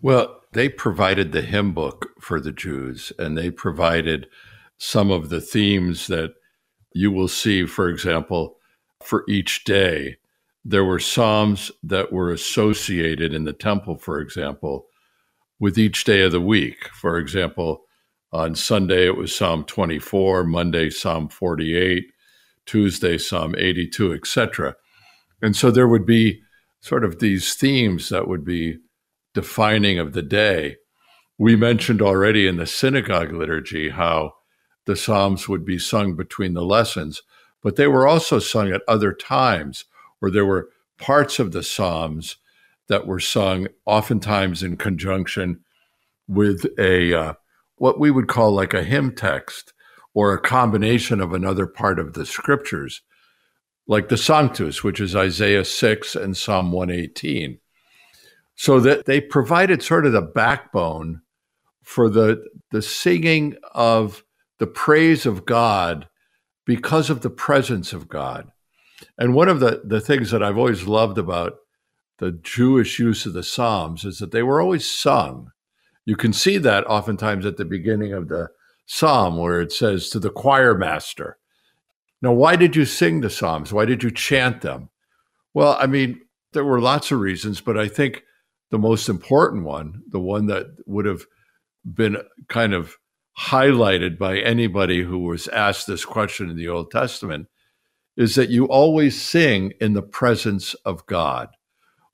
[0.03, 4.27] Well, they provided the hymn book for the Jews, and they provided
[4.77, 6.35] some of the themes that
[6.93, 8.57] you will see, for example,
[9.01, 10.17] for each day
[10.65, 14.88] there were psalms that were associated in the temple, for example,
[15.61, 16.89] with each day of the week.
[16.89, 17.85] For example,
[18.33, 22.13] on Sunday it was Psalm 24, Monday Psalm 48,
[22.67, 24.77] Tuesday Psalm 82, etc.
[25.41, 26.41] And so there would be
[26.81, 28.79] sort of these themes that would be
[29.35, 30.77] defining of the day.
[31.39, 34.33] We mentioned already in the synagogue liturgy how
[34.85, 37.23] the Psalms would be sung between the lessons,
[37.63, 39.85] but they were also sung at other times
[40.19, 40.69] where there were
[40.99, 42.37] parts of the Psalms
[42.89, 45.61] that were sung oftentimes in conjunction
[46.27, 47.33] with a uh,
[47.77, 49.73] what we would call like a hymn text
[50.15, 53.03] or a combination of another part of the scriptures,
[53.87, 57.59] like the Sanctus, which is Isaiah 6 and Psalm 118.
[58.57, 61.23] So that they provided sort of the backbone
[61.85, 64.25] for the, the singing of
[64.59, 66.09] the praise of God
[66.67, 68.51] because of the presence of God.
[69.17, 71.55] And one of the, the things that I've always loved about
[72.19, 75.53] the Jewish use of the Psalms is that they were always sung.
[76.05, 78.51] You can see that oftentimes at the beginning of the
[78.87, 81.39] Psalm where it says to the choir master.
[82.21, 83.73] Now, why did you sing the Psalms?
[83.73, 84.89] Why did you chant them?
[85.55, 86.21] Well, I mean,
[86.53, 88.25] there were lots of reasons, but I think
[88.71, 91.25] the most important one, the one that would have
[91.85, 92.97] been kind of
[93.39, 97.47] highlighted by anybody who was asked this question in the Old Testament,
[98.17, 101.49] is that you always sing in the presence of God.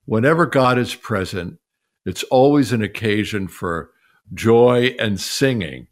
[0.05, 1.59] Whenever God is present,
[2.05, 3.91] it's always an occasion for
[4.33, 5.87] joy and singing.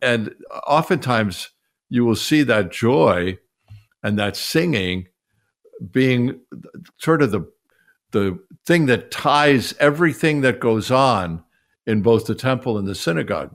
[0.00, 0.34] And
[0.66, 1.50] oftentimes
[1.88, 3.38] you will see that joy
[4.02, 5.08] and that singing
[5.90, 6.40] being
[6.98, 7.50] sort of the
[8.10, 11.44] the thing that ties everything that goes on
[11.86, 13.54] in both the temple and the synagogue.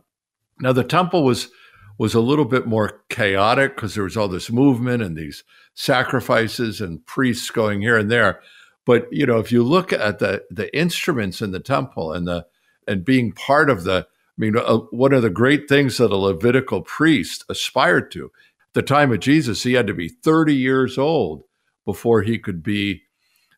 [0.60, 1.50] Now the temple was
[1.98, 5.44] was a little bit more chaotic because there was all this movement and these
[5.76, 8.42] sacrifices and priests going here and there.
[8.86, 12.46] But you know, if you look at the the instruments in the temple and the
[12.88, 16.18] and being part of the, I mean, uh, one of the great things that a
[16.18, 18.26] Levitical priest aspired to.
[18.26, 21.44] At the time of Jesus, he had to be 30 years old
[21.86, 23.04] before he could be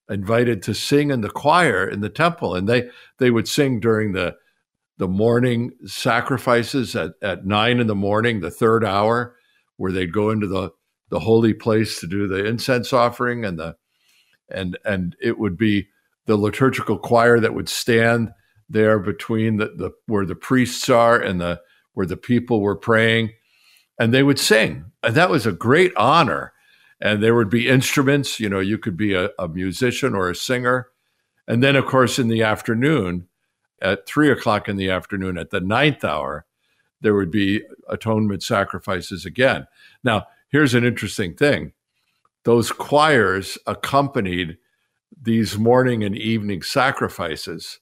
[0.07, 4.11] invited to sing in the choir in the temple, and they they would sing during
[4.11, 4.35] the
[4.97, 9.35] the morning sacrifices at, at nine in the morning, the third hour,
[9.77, 10.71] where they'd go into the,
[11.09, 13.75] the holy place to do the incense offering and the
[14.49, 15.87] and and it would be
[16.25, 18.31] the liturgical choir that would stand
[18.69, 21.61] there between the, the where the priests are and the
[21.93, 23.31] where the people were praying
[23.99, 24.85] and they would sing.
[25.03, 26.51] And that was a great honor.
[26.99, 30.35] And there would be instruments you know you could be a, a musician or a
[30.35, 30.87] singer.
[31.47, 33.27] And then of course in the afternoon
[33.81, 36.45] at three o'clock in the afternoon at the ninth hour,
[37.01, 39.67] there would be atonement sacrifices again.
[40.03, 41.73] Now, here's an interesting thing
[42.45, 44.57] those choirs accompanied
[45.21, 47.79] these morning and evening sacrifices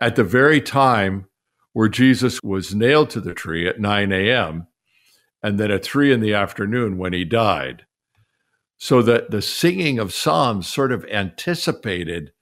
[0.00, 1.26] at the very time
[1.72, 4.66] where Jesus was nailed to the tree at 9 a.m.
[5.42, 7.86] and then at 3 in the afternoon when he died.
[8.76, 12.32] So that the singing of Psalms sort of anticipated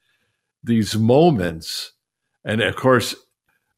[0.63, 1.93] these moments
[2.49, 3.15] and of course,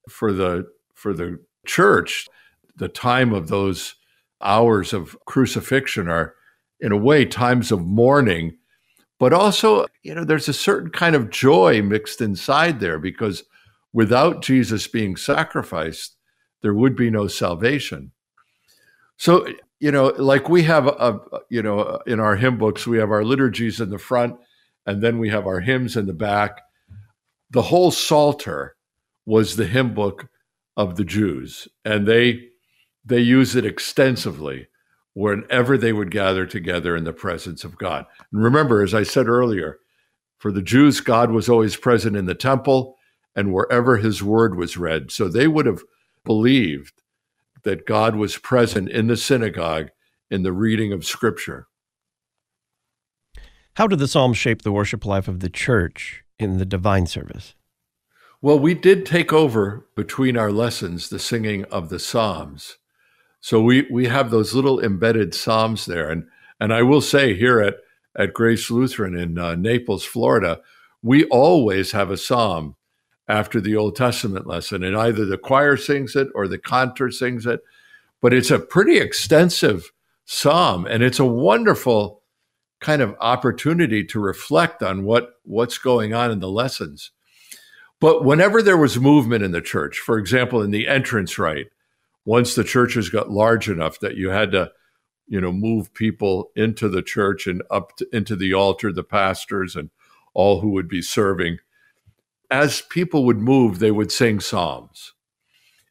[0.09, 2.29] for the for the church,
[2.77, 3.97] the time of those
[4.41, 6.35] hours of crucifixion are,
[6.81, 8.57] in a way, times of mourning.
[9.19, 13.45] But also, you know, there's a certain kind of joy mixed inside there because
[13.93, 16.17] without Jesus being sacrificed,
[16.63, 18.13] there would be no salvation.
[19.17, 19.47] So,
[19.79, 23.25] you know, like we have, a, you know, in our hymn books, we have our
[23.25, 24.37] liturgies in the front,
[24.87, 26.61] and then we have our hymns in the back
[27.51, 28.77] the whole Psalter
[29.27, 30.29] was the hymn book
[30.77, 32.49] of the Jews, and they
[33.05, 34.69] they use it extensively
[35.15, 38.07] whenever they would gather together in the presence of God.
[38.33, 39.79] And remember, as I said earlier,
[40.39, 42.97] for the Jews, God was always present in the temple
[43.35, 45.11] and wherever his word was read.
[45.11, 45.83] So they would have
[46.25, 47.03] believed
[47.63, 49.91] that God was present in the synagogue
[50.31, 51.67] in the reading of scripture.
[53.75, 56.25] How did the Psalms shape the worship life of the church?
[56.41, 57.55] in the divine service?
[58.43, 62.79] Well, we did take over between our lessons the singing of the Psalms.
[63.41, 66.11] So we, we have those little embedded Psalms there.
[66.11, 66.27] And,
[66.61, 67.77] and I will say here at,
[68.17, 70.61] at Grace Lutheran in uh, Naples, Florida,
[71.03, 72.77] we always have a Psalm
[73.29, 74.83] after the Old Testament lesson.
[74.83, 77.61] And either the choir sings it or the cantor sings it.
[78.21, 79.93] But it's a pretty extensive
[80.27, 80.87] Psalm.
[80.87, 82.21] And it's a wonderful
[82.81, 87.11] kind of opportunity to reflect on what what's going on in the lessons.
[88.01, 91.67] But whenever there was movement in the church, for example, in the entrance rite,
[92.25, 94.71] once the churches got large enough that you had to,
[95.27, 99.77] you know, move people into the church and up to, into the altar, the pastors
[99.77, 99.91] and
[100.35, 101.59] all who would be serving.
[102.51, 105.13] As people would move, they would sing psalms.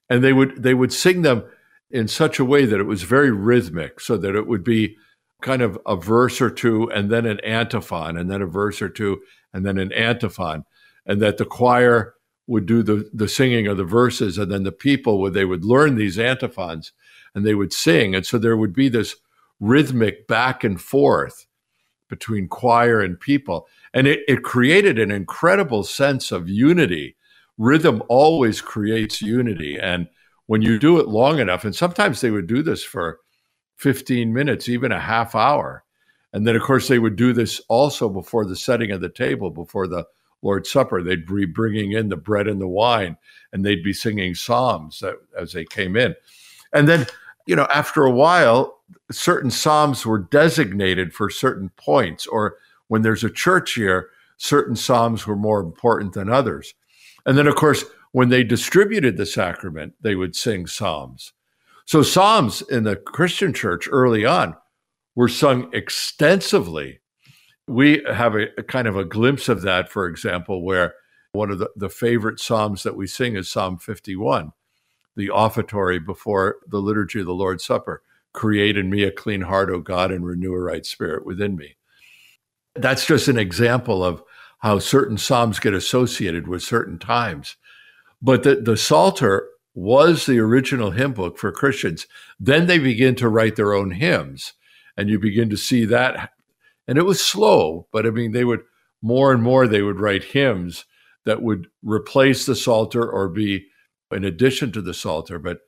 [0.10, 1.44] And they would they would sing them
[1.92, 4.96] in such a way that it was very rhythmic, so that it would be
[5.42, 8.90] kind of a verse or two and then an antiphon and then a verse or
[8.90, 9.22] two
[9.54, 10.66] and then an antiphon
[11.06, 12.14] and that the choir
[12.50, 15.64] would do the, the singing of the verses and then the people would they would
[15.64, 16.92] learn these antiphons
[17.36, 18.16] and they would sing.
[18.16, 19.16] And so there would be this
[19.60, 21.46] rhythmic back and forth
[22.10, 23.68] between choir and people.
[23.94, 27.16] And it, it created an incredible sense of unity.
[27.60, 29.78] Rhythm always creates unity.
[29.80, 30.08] And
[30.48, 33.20] when you do it long enough and sometimes they would do this for
[33.76, 35.84] 15 minutes, even a half hour.
[36.34, 39.52] And then, of course, they would do this also before the setting of the table,
[39.52, 40.06] before the
[40.42, 41.02] Lord's Supper.
[41.02, 43.18] They'd be bringing in the bread and the wine,
[43.52, 45.04] and they'd be singing psalms
[45.38, 46.16] as they came in.
[46.74, 47.08] And then,
[47.46, 48.80] you know, after a while,
[49.12, 55.28] certain psalms were designated for certain points, or when there's a church year, certain psalms
[55.28, 56.74] were more important than others.
[57.26, 61.34] And then, of course, when they distributed the sacrament, they would sing psalms.
[61.86, 64.56] So Psalms in the Christian church early on
[65.16, 67.00] were sung extensively.
[67.70, 70.96] We have a, a kind of a glimpse of that, for example, where
[71.32, 74.52] one of the, the favorite Psalms that we sing is Psalm 51,
[75.16, 78.02] the offertory before the liturgy of the Lord's Supper.
[78.34, 81.78] Create in me a clean heart, O God, and renew a right spirit within me.
[82.76, 84.24] That's just an example of
[84.60, 87.56] how certain Psalms get associated with certain times.
[88.22, 92.08] But the, the Psalter was the original hymn book for Christians.
[92.40, 94.54] Then they begin to write their own hymns,
[94.98, 96.32] and you begin to see that.
[96.90, 98.62] And it was slow, but I mean, they would
[99.02, 100.86] more and more they would write hymns
[101.26, 103.68] that would replace the Psalter or be
[104.12, 105.40] in addition to the Psalter.
[105.40, 105.60] But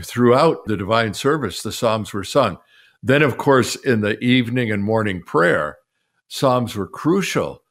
[0.00, 2.58] throughout the divine service, the Psalms were sung.
[3.02, 5.76] Then, of course, in the evening and morning prayer,
[6.28, 7.62] Psalms were crucial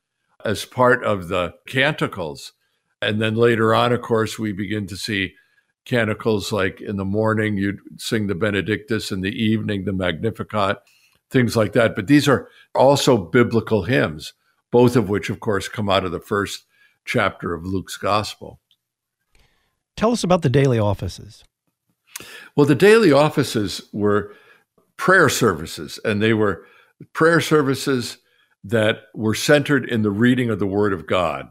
[0.45, 2.53] as part of the canticles
[3.01, 5.34] and then later on, of course, we begin to see
[5.86, 10.78] canticles like in the morning, you'd sing the Benedictus, in the evening, the Magnificat,
[11.32, 11.95] things like that.
[11.95, 14.34] But these are also biblical hymns,
[14.71, 16.65] both of which, of course, come out of the first
[17.05, 18.59] chapter of Luke's Gospel.
[19.97, 21.43] Tell us about the daily offices.
[22.55, 24.34] Well, the daily offices were
[24.97, 26.65] prayer services, and they were
[27.13, 28.17] prayer services
[28.63, 31.49] that were centered in the reading of the Word of God.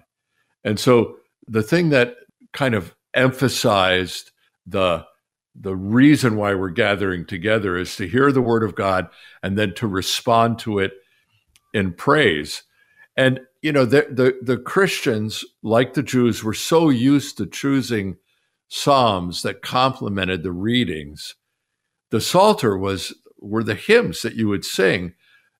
[0.62, 1.16] And so
[1.48, 2.14] the thing that
[2.52, 4.30] kind of emphasized
[4.66, 5.04] the
[5.54, 9.08] the reason why we're gathering together is to hear the word of God
[9.42, 10.92] and then to respond to it
[11.74, 12.62] in praise.
[13.16, 18.16] And you know, the the, the Christians, like the Jews, were so used to choosing
[18.68, 21.34] psalms that complemented the readings.
[22.10, 25.14] The Psalter was were the hymns that you would sing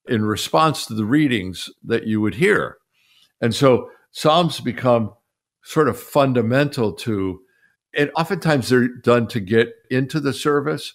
[0.06, 2.78] in response to the readings that you would hear.
[3.40, 5.12] And so psalms become
[5.62, 7.40] sort of fundamental to,
[7.94, 10.94] and oftentimes they're done to get into the service,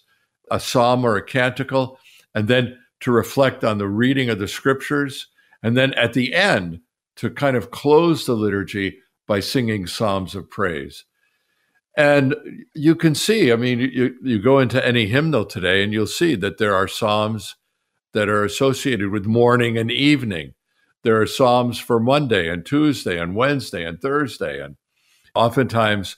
[0.50, 1.98] a psalm or a canticle,
[2.34, 5.28] and then to reflect on the reading of the scriptures.
[5.62, 6.80] And then at the end,
[7.16, 11.04] to kind of close the liturgy by singing psalms of praise.
[11.96, 12.34] And
[12.74, 16.34] you can see, I mean, you, you go into any hymnal today and you'll see
[16.36, 17.56] that there are psalms
[18.12, 20.52] that are associated with morning and evening.
[21.02, 24.60] There are Psalms for Monday and Tuesday and Wednesday and Thursday.
[24.60, 24.76] And
[25.34, 26.16] oftentimes,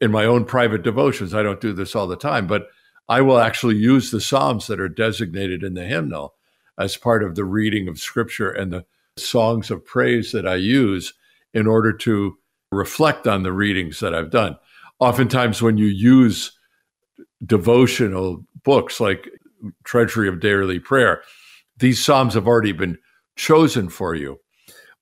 [0.00, 2.68] in my own private devotions, I don't do this all the time, but
[3.08, 6.34] I will actually use the Psalms that are designated in the hymnal
[6.78, 8.84] as part of the reading of Scripture and the
[9.16, 11.12] songs of praise that I use
[11.52, 12.36] in order to
[12.72, 14.56] reflect on the readings that I've done.
[14.98, 16.52] Oftentimes, when you use
[17.44, 19.28] devotional books like
[19.84, 21.22] Treasury of Daily Prayer,
[21.78, 22.98] these Psalms have already been
[23.36, 24.40] chosen for you.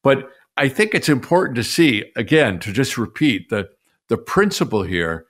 [0.02, 3.68] But I think it's important to see, again, to just repeat that
[4.12, 5.24] the principle here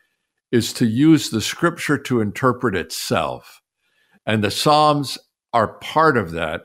[0.51, 3.63] is to use the scripture to interpret itself.
[4.27, 5.19] And the Psalms
[5.53, 6.63] are part of that.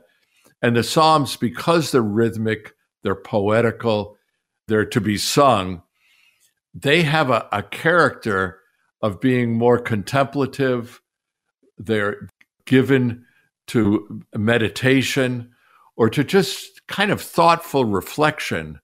[0.64, 4.18] And the Psalms, because they're rhythmic, they're poetical,
[4.68, 5.84] they're to be sung,
[6.74, 8.62] they have a, a character
[9.04, 11.00] of being more contemplative.
[11.78, 12.30] They're
[12.66, 13.26] given
[13.68, 15.52] to meditation
[15.96, 18.80] or to just kind of thoughtful reflection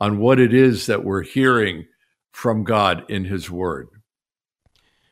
[0.00, 1.84] on what it is that we're hearing
[2.32, 3.88] from God in His Word.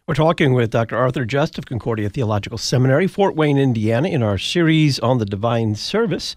[0.06, 0.96] We're talking with Dr.
[0.96, 5.74] Arthur Just of Concordia Theological Seminary, Fort Wayne, Indiana, in our series on the divine
[5.74, 6.34] service.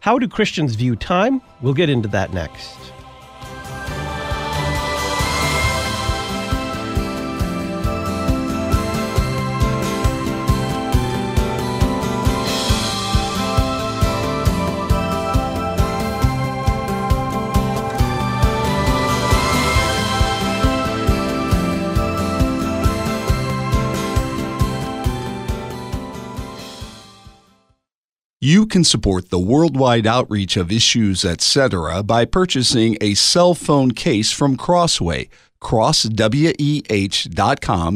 [0.00, 1.42] How do Christians view time?
[1.60, 2.76] We'll get into that next.
[28.68, 32.04] Can support the worldwide outreach of issues, etc.
[32.04, 35.28] by purchasing a cell phone case from Crossway,
[35.60, 36.38] crossweh.com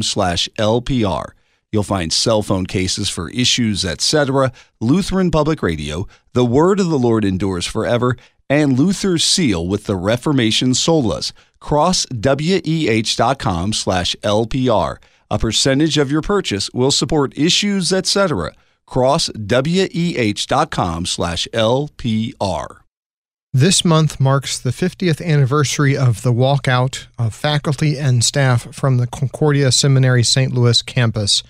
[0.02, 1.30] slash LPR.
[1.70, 6.98] You'll find cell phone cases for issues, etc., Lutheran Public Radio, The Word of the
[6.98, 8.16] Lord Endures Forever,
[8.50, 12.12] and Luther's Seal with the Reformation Solas, crossweh.com
[13.72, 14.96] slash LPR.
[15.30, 18.52] A percentage of your purchase will support issues, etc.,
[18.86, 19.46] crossweh.com
[21.06, 22.82] slash LPR.
[23.54, 29.06] This month marks the 50th anniversary of the walkout of faculty and staff from the
[29.06, 30.54] Concordia Seminary St.
[30.54, 31.42] Louis campus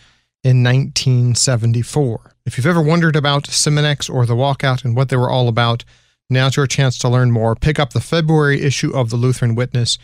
[0.43, 2.35] in 1974.
[2.45, 5.85] If you've ever wondered about Seminex or the walkout and what they were all about,
[6.28, 7.55] now's your chance to learn more.
[7.55, 9.97] Pick up the February issue of the Lutheran Witness.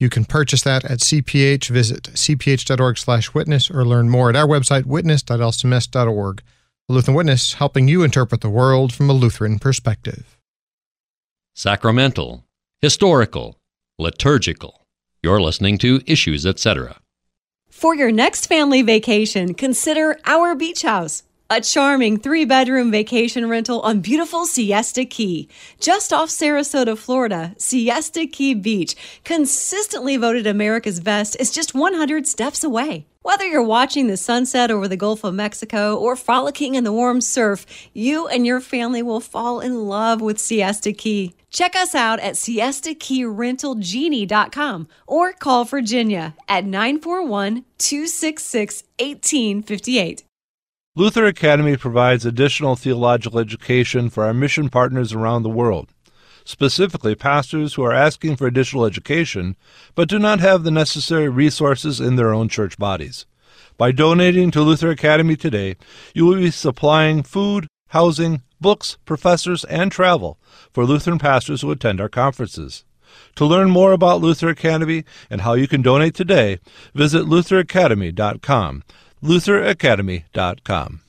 [0.00, 1.68] You can purchase that at CPH.
[1.68, 6.42] Visit cph.org slash witness or learn more at our website, witness.lcms.org.
[6.88, 10.38] The Lutheran Witness, helping you interpret the world from a Lutheran perspective.
[11.52, 12.44] Sacramental,
[12.80, 13.58] historical,
[13.98, 14.82] liturgical.
[15.20, 17.00] You're listening to Issues, etc.
[17.68, 21.24] For your next family vacation, consider our beach house.
[21.50, 25.48] A charming three bedroom vacation rental on beautiful Siesta Key.
[25.80, 32.62] Just off Sarasota, Florida, Siesta Key Beach, consistently voted America's best, is just 100 steps
[32.62, 33.06] away.
[33.26, 37.20] Whether you're watching the sunset over the Gulf of Mexico or frolicking in the warm
[37.20, 41.34] surf, you and your family will fall in love with Siesta Key.
[41.50, 50.22] Check us out at siestakeyrentalgenie.com or call Virginia at 941 266 1858.
[50.94, 55.92] Luther Academy provides additional theological education for our mission partners around the world,
[56.46, 59.56] specifically pastors who are asking for additional education
[59.94, 63.26] but do not have the necessary resources in their own church bodies.
[63.76, 65.76] By donating to Luther Academy today,
[66.14, 70.38] you will be supplying food, housing, books, professors, and travel
[70.72, 72.84] for Lutheran pastors who attend our conferences.
[73.34, 76.58] To learn more about Luther Academy and how you can donate today,
[76.94, 78.82] visit lutheracademy.com
[79.22, 81.00] lutheracademy.com.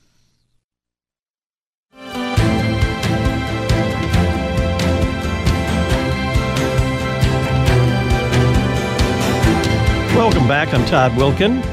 [10.28, 10.74] Welcome back.
[10.74, 11.64] I'm Todd Wilken.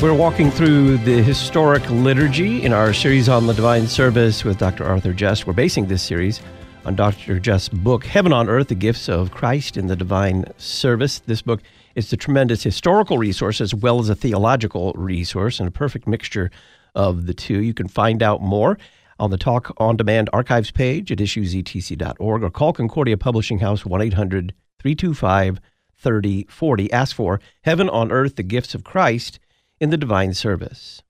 [0.00, 4.86] We're walking through the historic liturgy in our series on the divine service with Dr.
[4.86, 5.46] Arthur Just.
[5.46, 6.40] We're basing this series
[6.86, 7.38] on Dr.
[7.38, 11.18] Just's book, Heaven on Earth The Gifts of Christ in the Divine Service.
[11.18, 11.60] This book
[11.94, 16.50] is a tremendous historical resource as well as a theological resource and a perfect mixture
[16.94, 17.60] of the two.
[17.60, 18.78] You can find out more
[19.18, 24.00] on the Talk on Demand archives page at issuesetc.org or call Concordia Publishing House 1
[24.00, 25.60] 800 325
[25.98, 26.92] 3040.
[26.92, 29.38] Ask for Heaven on Earth, the Gifts of Christ
[29.80, 31.02] in the Divine Service.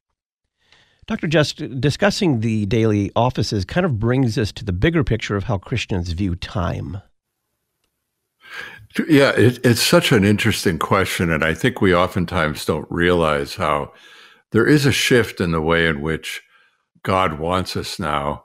[1.07, 1.29] Dr.
[1.29, 5.57] Just discussing the daily offices kind of brings us to the bigger picture of how
[5.57, 7.01] Christians view time.
[9.09, 11.31] Yeah, it, it's such an interesting question.
[11.31, 13.93] And I think we oftentimes don't realize how
[14.51, 16.43] there is a shift in the way in which
[17.03, 18.45] God wants us now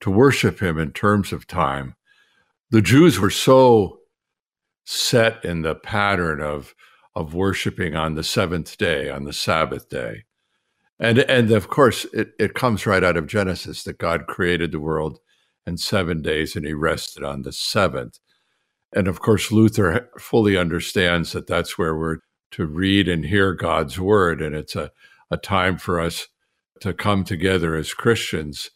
[0.00, 1.96] to worship Him in terms of time.
[2.70, 4.00] The Jews were so
[4.86, 6.74] set in the pattern of
[7.14, 10.24] of worshiping on the seventh day, on the Sabbath day.
[10.98, 14.80] And and of course it, it comes right out of Genesis that God created the
[14.80, 15.18] world
[15.66, 18.18] in seven days and he rested on the seventh.
[18.94, 22.18] And of course, Luther fully understands that that's where we're
[22.52, 24.40] to read and hear God's word.
[24.40, 24.92] And it's a,
[25.30, 26.28] a time for us
[26.80, 28.70] to come together as Christians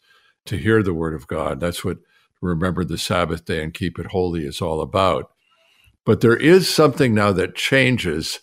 [0.45, 1.59] to hear the word of God.
[1.59, 1.99] That's what
[2.41, 5.30] remember the Sabbath day and keep it holy is all about.
[6.05, 8.39] But there is something now that changes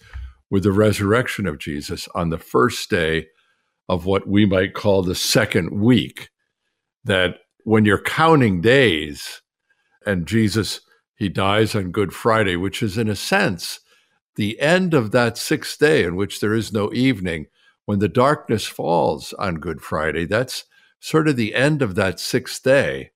[0.50, 3.26] with the resurrection of Jesus on the first day
[3.88, 6.30] of what we might call the second week.
[7.04, 9.42] That when you're counting days
[10.06, 10.80] and Jesus
[11.18, 13.80] he dies on Good Friday, which is, in a sense,
[14.36, 17.46] the end of that sixth day in which there is no evening.
[17.86, 20.64] When the darkness falls on Good Friday, that's
[21.00, 23.10] sort of the end of that sixth day.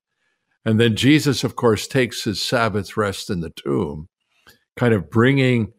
[0.64, 4.09] And then Jesus, of course, takes his Sabbath rest in the tomb,
[4.77, 5.73] kind of bringing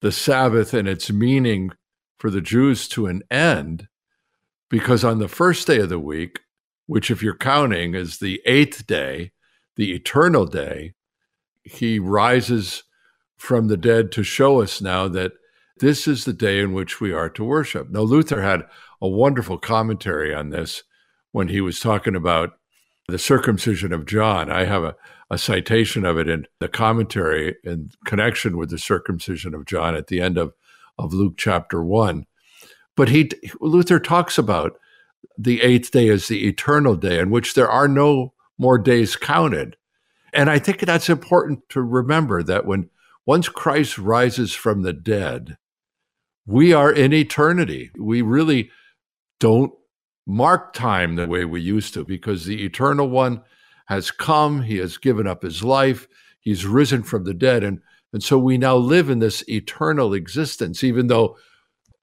[0.00, 1.70] the Sabbath and its meaning
[2.18, 3.88] for the Jews to an end.
[4.70, 6.40] Because on the first day of the week,
[6.86, 9.32] which, if you're counting, is the eighth day,
[9.76, 10.94] the eternal day,
[11.62, 12.84] he rises
[13.36, 15.32] from the dead to show us now that
[15.80, 17.88] this is the day in which we are to worship.
[17.90, 18.62] Now, Luther had
[19.00, 20.82] a wonderful commentary on this
[21.32, 22.50] when he was talking about
[23.06, 24.50] the circumcision of John.
[24.50, 24.96] I have a,
[25.30, 30.06] a citation of it in the commentary in connection with the circumcision of John at
[30.06, 30.54] the end of,
[30.98, 32.26] of Luke chapter one.
[32.96, 34.78] But he Luther talks about
[35.36, 39.76] the eighth day as the eternal day, in which there are no more days counted.
[40.32, 42.90] And I think that's important to remember that when
[43.24, 45.56] once Christ rises from the dead,
[46.46, 47.90] we are in eternity.
[47.98, 48.70] We really
[49.38, 49.72] don't
[50.26, 53.42] mark time the way we used to because the eternal one
[53.88, 56.06] has come, he has given up his life,
[56.40, 57.80] he's risen from the dead and
[58.10, 61.36] and so we now live in this eternal existence even though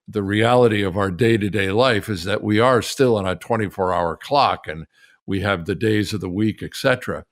[0.07, 4.67] the reality of our day-to-day life is that we are still on a 24-hour clock
[4.67, 4.85] and
[5.25, 7.25] we have the days of the week, etc.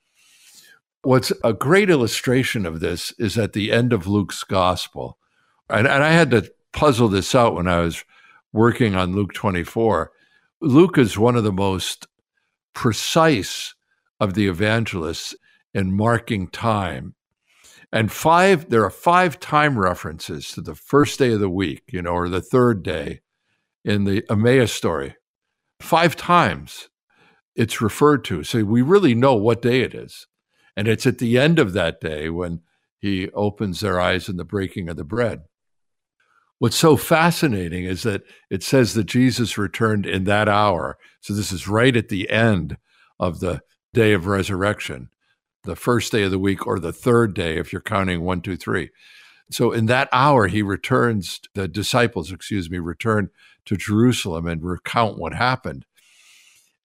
[1.03, 5.19] What's a great illustration of this is at the end of Luke's gospel.
[5.69, 8.03] And, and I had to puzzle this out when I was
[8.51, 10.11] working on Luke 24.
[10.61, 12.07] Luke is one of the most
[12.73, 13.75] precise
[14.19, 15.35] of the evangelists
[15.73, 17.15] in marking time.
[17.91, 22.01] And five, there are five time references to the first day of the week, you
[22.01, 23.21] know, or the third day
[23.85, 25.15] in the Emmaus story.
[25.79, 26.89] Five times
[27.55, 28.43] it's referred to.
[28.43, 30.27] So we really know what day it is.
[30.75, 32.61] And it's at the end of that day when
[32.97, 35.41] he opens their eyes in the breaking of the bread.
[36.57, 40.97] What's so fascinating is that it says that Jesus returned in that hour.
[41.19, 42.77] So this is right at the end
[43.19, 43.61] of the
[43.93, 45.09] day of resurrection,
[45.63, 48.57] the first day of the week, or the third day, if you're counting one, two,
[48.57, 48.89] three.
[49.51, 53.29] So in that hour, he returns, the disciples, excuse me, return
[53.65, 55.85] to Jerusalem and recount what happened.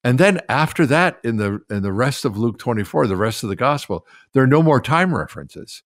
[0.04, 3.48] And then after that, in the in the rest of Luke 24, the rest of
[3.48, 5.82] the gospel, there are no more time references.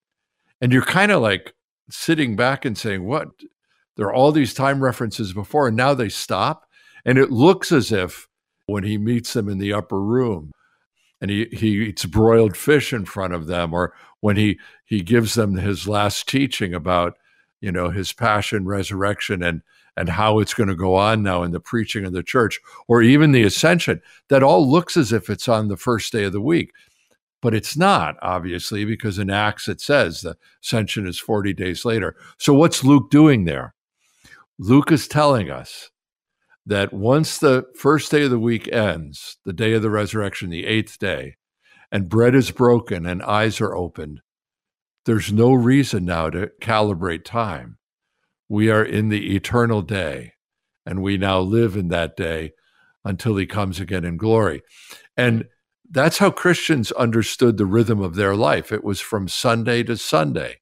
[0.61, 1.55] And you're kind of like
[1.91, 3.29] sitting back and saying, What?
[3.97, 6.67] There are all these time references before, and now they stop.
[7.05, 8.29] And it looks as if
[8.67, 10.53] when he meets them in the upper room
[11.23, 15.35] and he, he eats broiled fish in front of them, or when he he gives
[15.35, 17.17] them his last teaching about,
[17.61, 19.63] you know, his passion, resurrection, and
[19.97, 23.03] and how it's going to go on now in the preaching of the church, or
[23.03, 26.41] even the ascension, that all looks as if it's on the first day of the
[26.41, 26.73] week.
[27.41, 32.17] But it's not, obviously, because in Acts it says the ascension is 40 days later.
[32.39, 33.75] So what's Luke doing there?
[34.59, 35.91] Luke is telling us
[36.67, 40.67] that once the first day of the week ends, the day of the resurrection, the
[40.67, 41.37] eighth day,
[41.91, 44.21] and bread is broken and eyes are opened,
[45.05, 47.79] there's no reason now to calibrate time.
[48.49, 50.35] We are in the eternal day,
[50.87, 52.53] and we now live in that day
[53.05, 54.63] until he comes again in glory.
[55.17, 55.49] And
[55.91, 58.71] that's how Christians understood the rhythm of their life.
[58.73, 60.61] It was from Sunday to Sunday.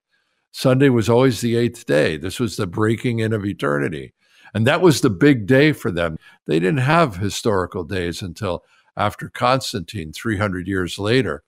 [0.53, 2.16] Sunday was always the eighth day.
[2.16, 4.14] This was the breaking in of eternity.
[4.55, 6.18] And that was the big day for them.
[6.46, 8.64] They didn't have historical days until
[8.96, 11.42] after Constantine, 300 years later.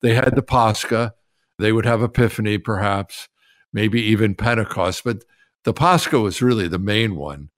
[0.00, 1.14] They had the Pascha.
[1.58, 3.28] They would have Epiphany, perhaps,
[3.72, 5.04] maybe even Pentecost.
[5.04, 5.24] But
[5.64, 7.50] the Pascha was really the main one,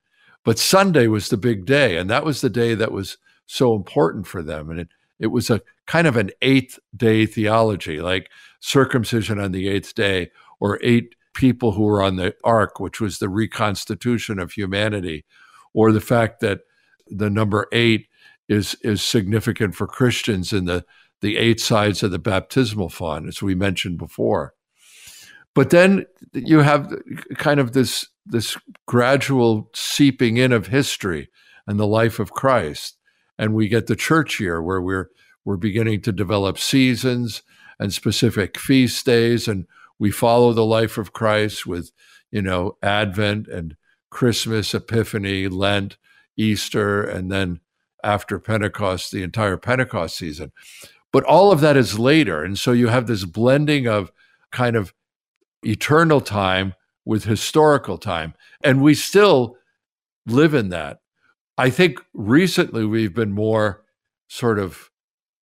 [0.45, 3.16] but Sunday was the big day, and that was the day that was
[3.47, 4.70] so important for them.
[4.70, 4.89] And it,
[5.20, 8.28] it was a kind of an eighth day theology, like
[8.61, 13.18] circumcision on the eighth day, or eight people who were on the ark, which was
[13.18, 15.24] the reconstitution of humanity,
[15.72, 16.61] or the fact that
[17.07, 18.09] the number eight
[18.49, 20.85] is is significant for Christians in the
[21.20, 24.55] the eight sides of the baptismal font, as we mentioned before.
[25.55, 26.93] But then you have
[27.37, 28.57] kind of this this
[28.87, 31.28] gradual seeping in of history
[31.66, 32.99] and the life of Christ,
[33.39, 35.09] and we get the church year where we're
[35.45, 37.43] we're beginning to develop seasons
[37.78, 39.66] and specific feast days, and
[39.99, 41.93] we follow the life of Christ with
[42.30, 43.76] you know Advent and
[44.11, 45.97] Christmas, Epiphany, Lent,
[46.36, 47.61] Easter, and then
[48.05, 50.53] after Pentecost, the entire Pentecost season.
[51.12, 54.11] But all of that is later, and so you have this blending of
[54.51, 54.93] kind of
[55.62, 56.74] eternal time
[57.05, 58.34] with historical time.
[58.62, 59.57] And we still
[60.26, 60.99] live in that.
[61.59, 63.84] I think recently we've been more
[64.28, 64.90] sort of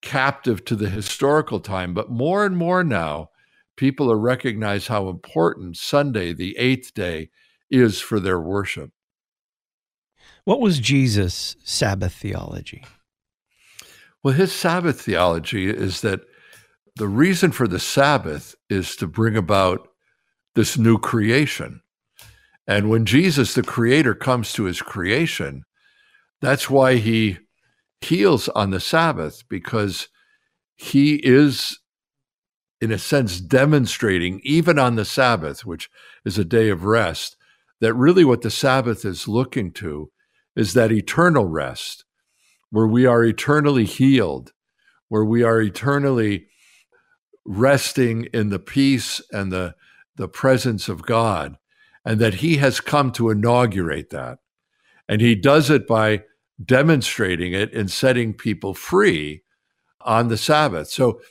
[0.03, 3.30] captive to the historical time, but more and more now,
[3.81, 7.31] people are recognize how important Sunday, the eighth day,
[7.71, 8.91] is for their worship.
[10.45, 12.85] What was Jesus' Sabbath theology?
[14.23, 16.21] Well, his Sabbath theology is that
[16.97, 19.89] the reason for the Sabbath is to bring about
[20.55, 21.81] this new creation.
[22.67, 25.63] And when Jesus, the creator, comes to his creation,
[26.43, 27.39] that's why he
[28.03, 30.09] heals on the Sabbath, because
[30.77, 31.79] he is,
[32.81, 35.91] in a sense, demonstrating, even on the Sabbath, which
[36.25, 37.37] is a day of rest,
[37.81, 40.11] that really what the Sabbath is looking to
[40.57, 42.05] is that eternal rest,
[42.71, 44.53] where we are eternally healed,
[45.09, 46.47] where we are eternally
[47.45, 49.75] resting in the peace and the
[50.17, 51.57] the presence of God,
[52.05, 54.39] and that he has come to inaugurate that.
[55.09, 56.25] And he does it by
[56.63, 59.43] demonstrating it and setting people free
[60.03, 60.89] on the Sabbath.
[60.89, 61.23] So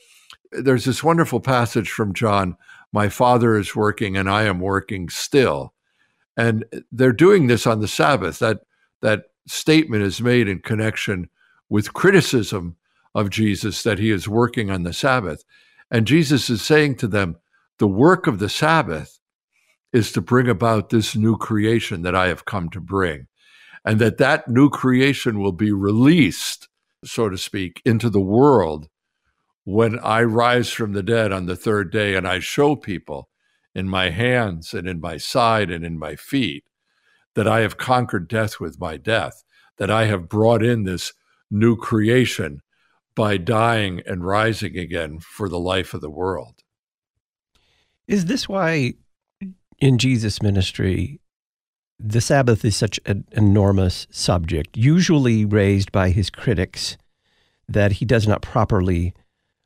[0.52, 2.56] there's this wonderful passage from John
[2.92, 5.74] My Father is working and I am working still.
[6.36, 8.38] And they're doing this on the Sabbath.
[8.38, 8.60] That,
[9.02, 11.28] that statement is made in connection
[11.68, 12.76] with criticism
[13.14, 15.44] of Jesus that he is working on the Sabbath.
[15.90, 17.36] And Jesus is saying to them,
[17.78, 19.18] the work of the Sabbath
[19.92, 23.26] is to bring about this new creation that I have come to bring.
[23.84, 26.68] And that that new creation will be released,
[27.04, 28.88] so to speak, into the world
[29.64, 33.28] when I rise from the dead on the third day and I show people
[33.74, 36.64] in my hands and in my side and in my feet
[37.34, 39.44] that I have conquered death with my death,
[39.76, 41.12] that I have brought in this
[41.50, 42.60] new creation
[43.14, 46.62] by dying and rising again for the life of the world.
[48.08, 48.94] Is this why
[49.78, 51.20] in Jesus' ministry
[51.98, 56.96] the Sabbath is such an enormous subject, usually raised by his critics,
[57.68, 59.12] that he does not properly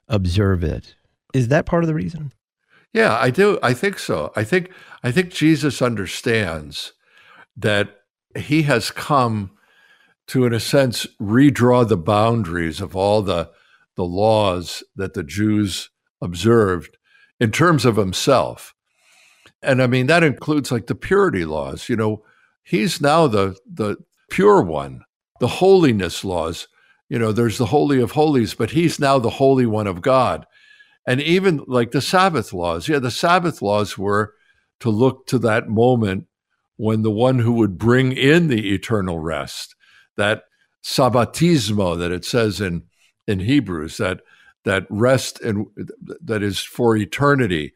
[0.09, 0.95] observe it?
[1.33, 2.33] Is that part of the reason?
[2.93, 3.59] Yeah, I do.
[3.63, 4.33] I think so.
[4.37, 4.71] I think
[5.03, 6.93] I think Jesus understands
[7.57, 8.01] that
[8.37, 9.51] he has come
[10.29, 13.51] to, in a sense, redraw the boundaries of all the,
[13.97, 15.91] the laws that the Jews
[16.21, 16.97] observed
[17.39, 18.75] in terms of himself.
[19.63, 21.89] And I mean, that includes like the purity laws.
[21.89, 22.23] You know,
[22.63, 23.97] he's now the, the
[24.31, 25.03] pure one,
[25.41, 26.69] the holiness laws.
[27.15, 30.47] You know, there's the Holy of Holies, but he's now the Holy One of God.
[31.07, 32.89] And even like the Sabbath laws.
[32.89, 34.35] Yeah, the Sabbath laws were
[34.81, 36.27] to look to that moment
[36.77, 39.77] when the one who would bring in the eternal rest
[40.17, 40.43] that
[40.83, 42.83] sabbatismo that it says in
[43.29, 44.21] in Hebrews that
[44.65, 45.67] that rest and
[46.21, 47.75] that is for eternity.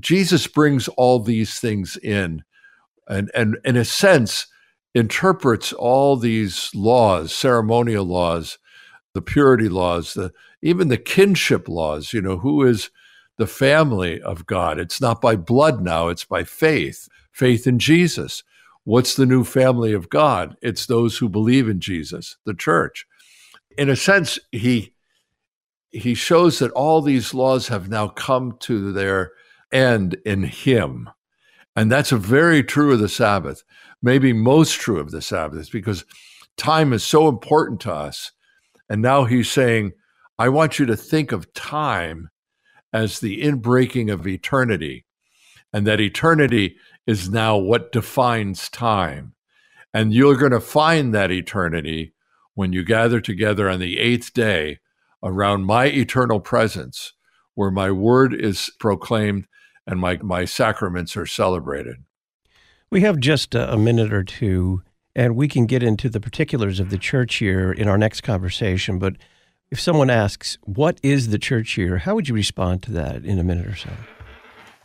[0.00, 2.42] Jesus brings all these things in
[3.06, 4.48] and and in a sense
[4.96, 8.58] interprets all these laws, ceremonial laws,
[9.14, 10.32] the purity laws, the
[10.62, 12.90] even the kinship laws, you know, who is
[13.38, 14.78] the family of God.
[14.78, 18.42] It's not by blood now, it's by faith, faith in Jesus.
[18.84, 20.56] What's the new family of God?
[20.62, 23.06] It's those who believe in Jesus, the church.
[23.76, 24.94] In a sense, he
[25.90, 29.32] he shows that all these laws have now come to their
[29.72, 31.10] end in him.
[31.74, 33.64] And that's very true of the Sabbath,
[34.02, 36.04] maybe most true of the Sabbath, because
[36.56, 38.32] time is so important to us.
[38.90, 39.92] And now he's saying,
[40.38, 42.28] I want you to think of time
[42.92, 45.06] as the inbreaking of eternity,
[45.72, 46.76] and that eternity
[47.06, 49.34] is now what defines time.
[49.94, 52.12] And you're going to find that eternity
[52.54, 54.80] when you gather together on the eighth day
[55.22, 57.12] around my eternal presence,
[57.54, 59.46] where my word is proclaimed
[59.86, 61.96] and my, my sacraments are celebrated.
[62.90, 64.82] We have just a minute or two,
[65.14, 68.98] and we can get into the particulars of the church year in our next conversation.
[68.98, 69.16] But
[69.70, 71.98] if someone asks, What is the church year?
[71.98, 73.90] how would you respond to that in a minute or so?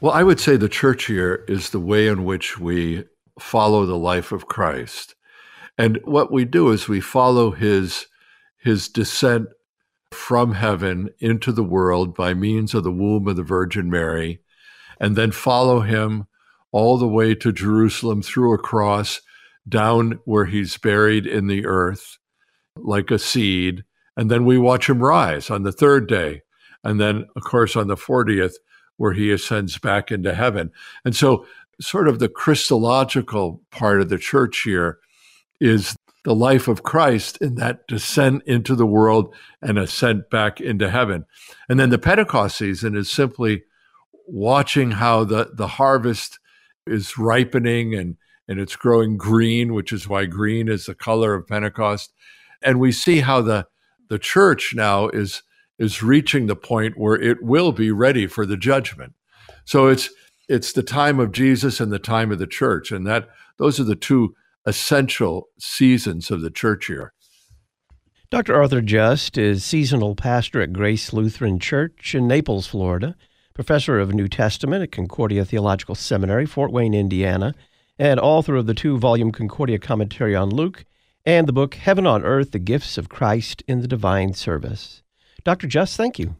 [0.02, 3.06] Well, I would say the church year is the way in which we
[3.40, 5.16] follow the life of Christ.
[5.78, 8.08] And what we do is we follow his
[8.58, 9.48] his descent
[10.12, 14.42] from heaven into the world by means of the womb of the Virgin Mary,
[15.00, 16.26] and then follow him
[16.72, 19.22] all the way to Jerusalem through a cross
[19.68, 22.18] down where he's buried in the earth
[22.78, 23.84] like a seed.
[24.18, 26.42] And then we watch him rise on the third day.
[26.84, 28.54] And then, of course, on the 40th,
[28.98, 30.72] where he ascends back into heaven.
[31.04, 31.46] And so,
[31.82, 35.00] sort of the Christological part of the church here
[35.60, 40.90] is the life of Christ in that descent into the world and ascent back into
[40.90, 41.26] heaven.
[41.68, 43.64] And then the Pentecost season is simply
[44.26, 46.40] watching how the, the harvest
[46.88, 48.16] is ripening and,
[48.48, 52.14] and it's growing green, which is why green is the color of Pentecost.
[52.62, 53.68] And we see how the,
[54.10, 55.44] the church now is
[55.78, 59.14] is reaching the point where it will be ready for the judgment.
[59.66, 60.10] So it's
[60.48, 63.28] it's the time of Jesus and the time of the church, and that
[63.58, 64.36] those are the two
[64.66, 67.14] essential seasons of the church year.
[68.32, 68.56] Dr.
[68.56, 73.16] Arthur Just is seasonal pastor at Grace Lutheran Church in Naples, Florida,
[73.54, 77.54] professor of New Testament at Concordia Theological Seminary, Fort Wayne, Indiana,
[77.98, 80.86] and author of the two volume Concordia commentary on Luke
[81.26, 85.02] and the book Heaven on Earth The Gifts of Christ in the Divine Service.
[85.44, 85.68] Dr.
[85.68, 86.36] Just, thank you.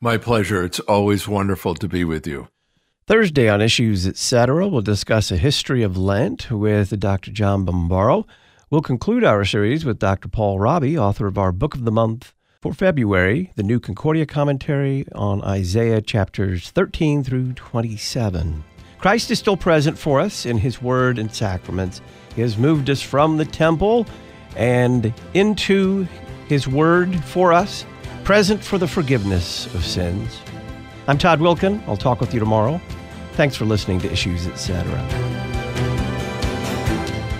[0.00, 0.64] My pleasure.
[0.64, 2.48] It's always wonderful to be with you.
[3.06, 7.30] Thursday on Issues Etc., we'll discuss a history of Lent with Dr.
[7.30, 8.26] John Bombaro.
[8.70, 10.28] We'll conclude our series with Dr.
[10.28, 15.06] Paul Raabe, author of our Book of the Month for February, the new Concordia commentary
[15.14, 18.62] on Isaiah chapters 13 through 27.
[18.98, 22.00] Christ is still present for us in his word and sacraments.
[22.34, 24.06] He has moved us from the temple
[24.56, 26.06] and into
[26.48, 27.86] His Word for us,
[28.24, 30.40] present for the forgiveness of sins.
[31.06, 31.82] I'm Todd Wilken.
[31.86, 32.80] I'll talk with you tomorrow.
[33.32, 34.84] Thanks for listening to Issues, etc.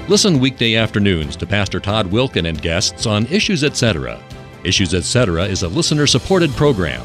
[0.08, 4.22] Listen weekday afternoons to Pastor Todd Wilken and guests on Issues Etc.
[4.64, 5.44] Issues Etc.
[5.44, 7.04] is a listener supported program.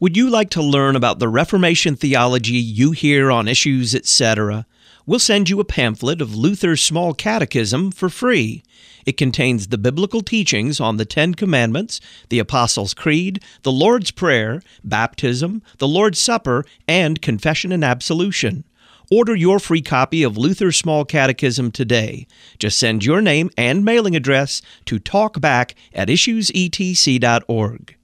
[0.00, 4.64] Would you like to learn about the Reformation theology you hear on issues, etc.?
[5.04, 8.62] We'll send you a pamphlet of Luther's Small Catechism for free.
[9.04, 14.62] It contains the biblical teachings on the Ten Commandments, the Apostles' Creed, the Lord's Prayer,
[14.82, 18.64] baptism, the Lord's Supper, and confession and absolution.
[19.10, 22.26] Order your free copy of Luther's Small Catechism today.
[22.58, 27.96] Just send your name and mailing address to talkback at issuesetc.org.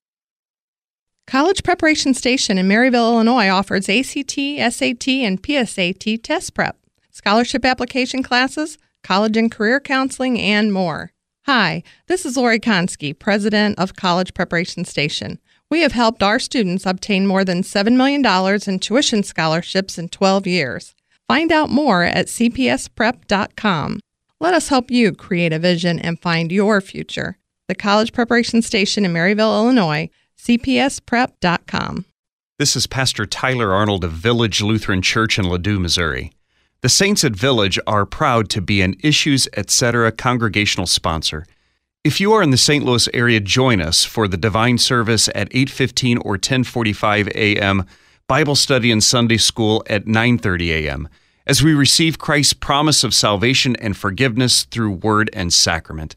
[1.26, 6.78] College Preparation Station in Maryville, Illinois offers ACT, SAT, and PSAT test prep,
[7.10, 11.10] scholarship application classes, college and career counseling, and more.
[11.46, 15.40] Hi, this is Lori Konski, President of College Preparation Station.
[15.68, 18.24] We have helped our students obtain more than $7 million
[18.64, 20.94] in tuition scholarships in 12 years.
[21.26, 23.98] Find out more at cpsprep.com.
[24.38, 27.38] Let us help you create a vision and find your future.
[27.66, 30.08] The College Preparation Station in Maryville, Illinois
[30.38, 32.04] cpsprep.com.
[32.58, 36.32] This is Pastor Tyler Arnold of Village Lutheran Church in Ladue, Missouri.
[36.80, 40.10] The Saints at Village are proud to be an Issues Etc.
[40.12, 41.46] congregational sponsor.
[42.04, 42.84] If you are in the St.
[42.84, 47.84] Louis area, join us for the divine service at 8:15 or 10:45 a.m.,
[48.28, 51.08] Bible study and Sunday school at 9:30 a.m.
[51.46, 56.14] as we receive Christ's promise of salvation and forgiveness through word and sacrament.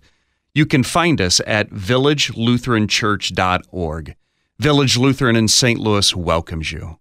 [0.53, 4.15] You can find us at villagelutheranchurch.org.
[4.57, 5.79] Village Lutheran in St.
[5.79, 6.97] Louis welcomes you.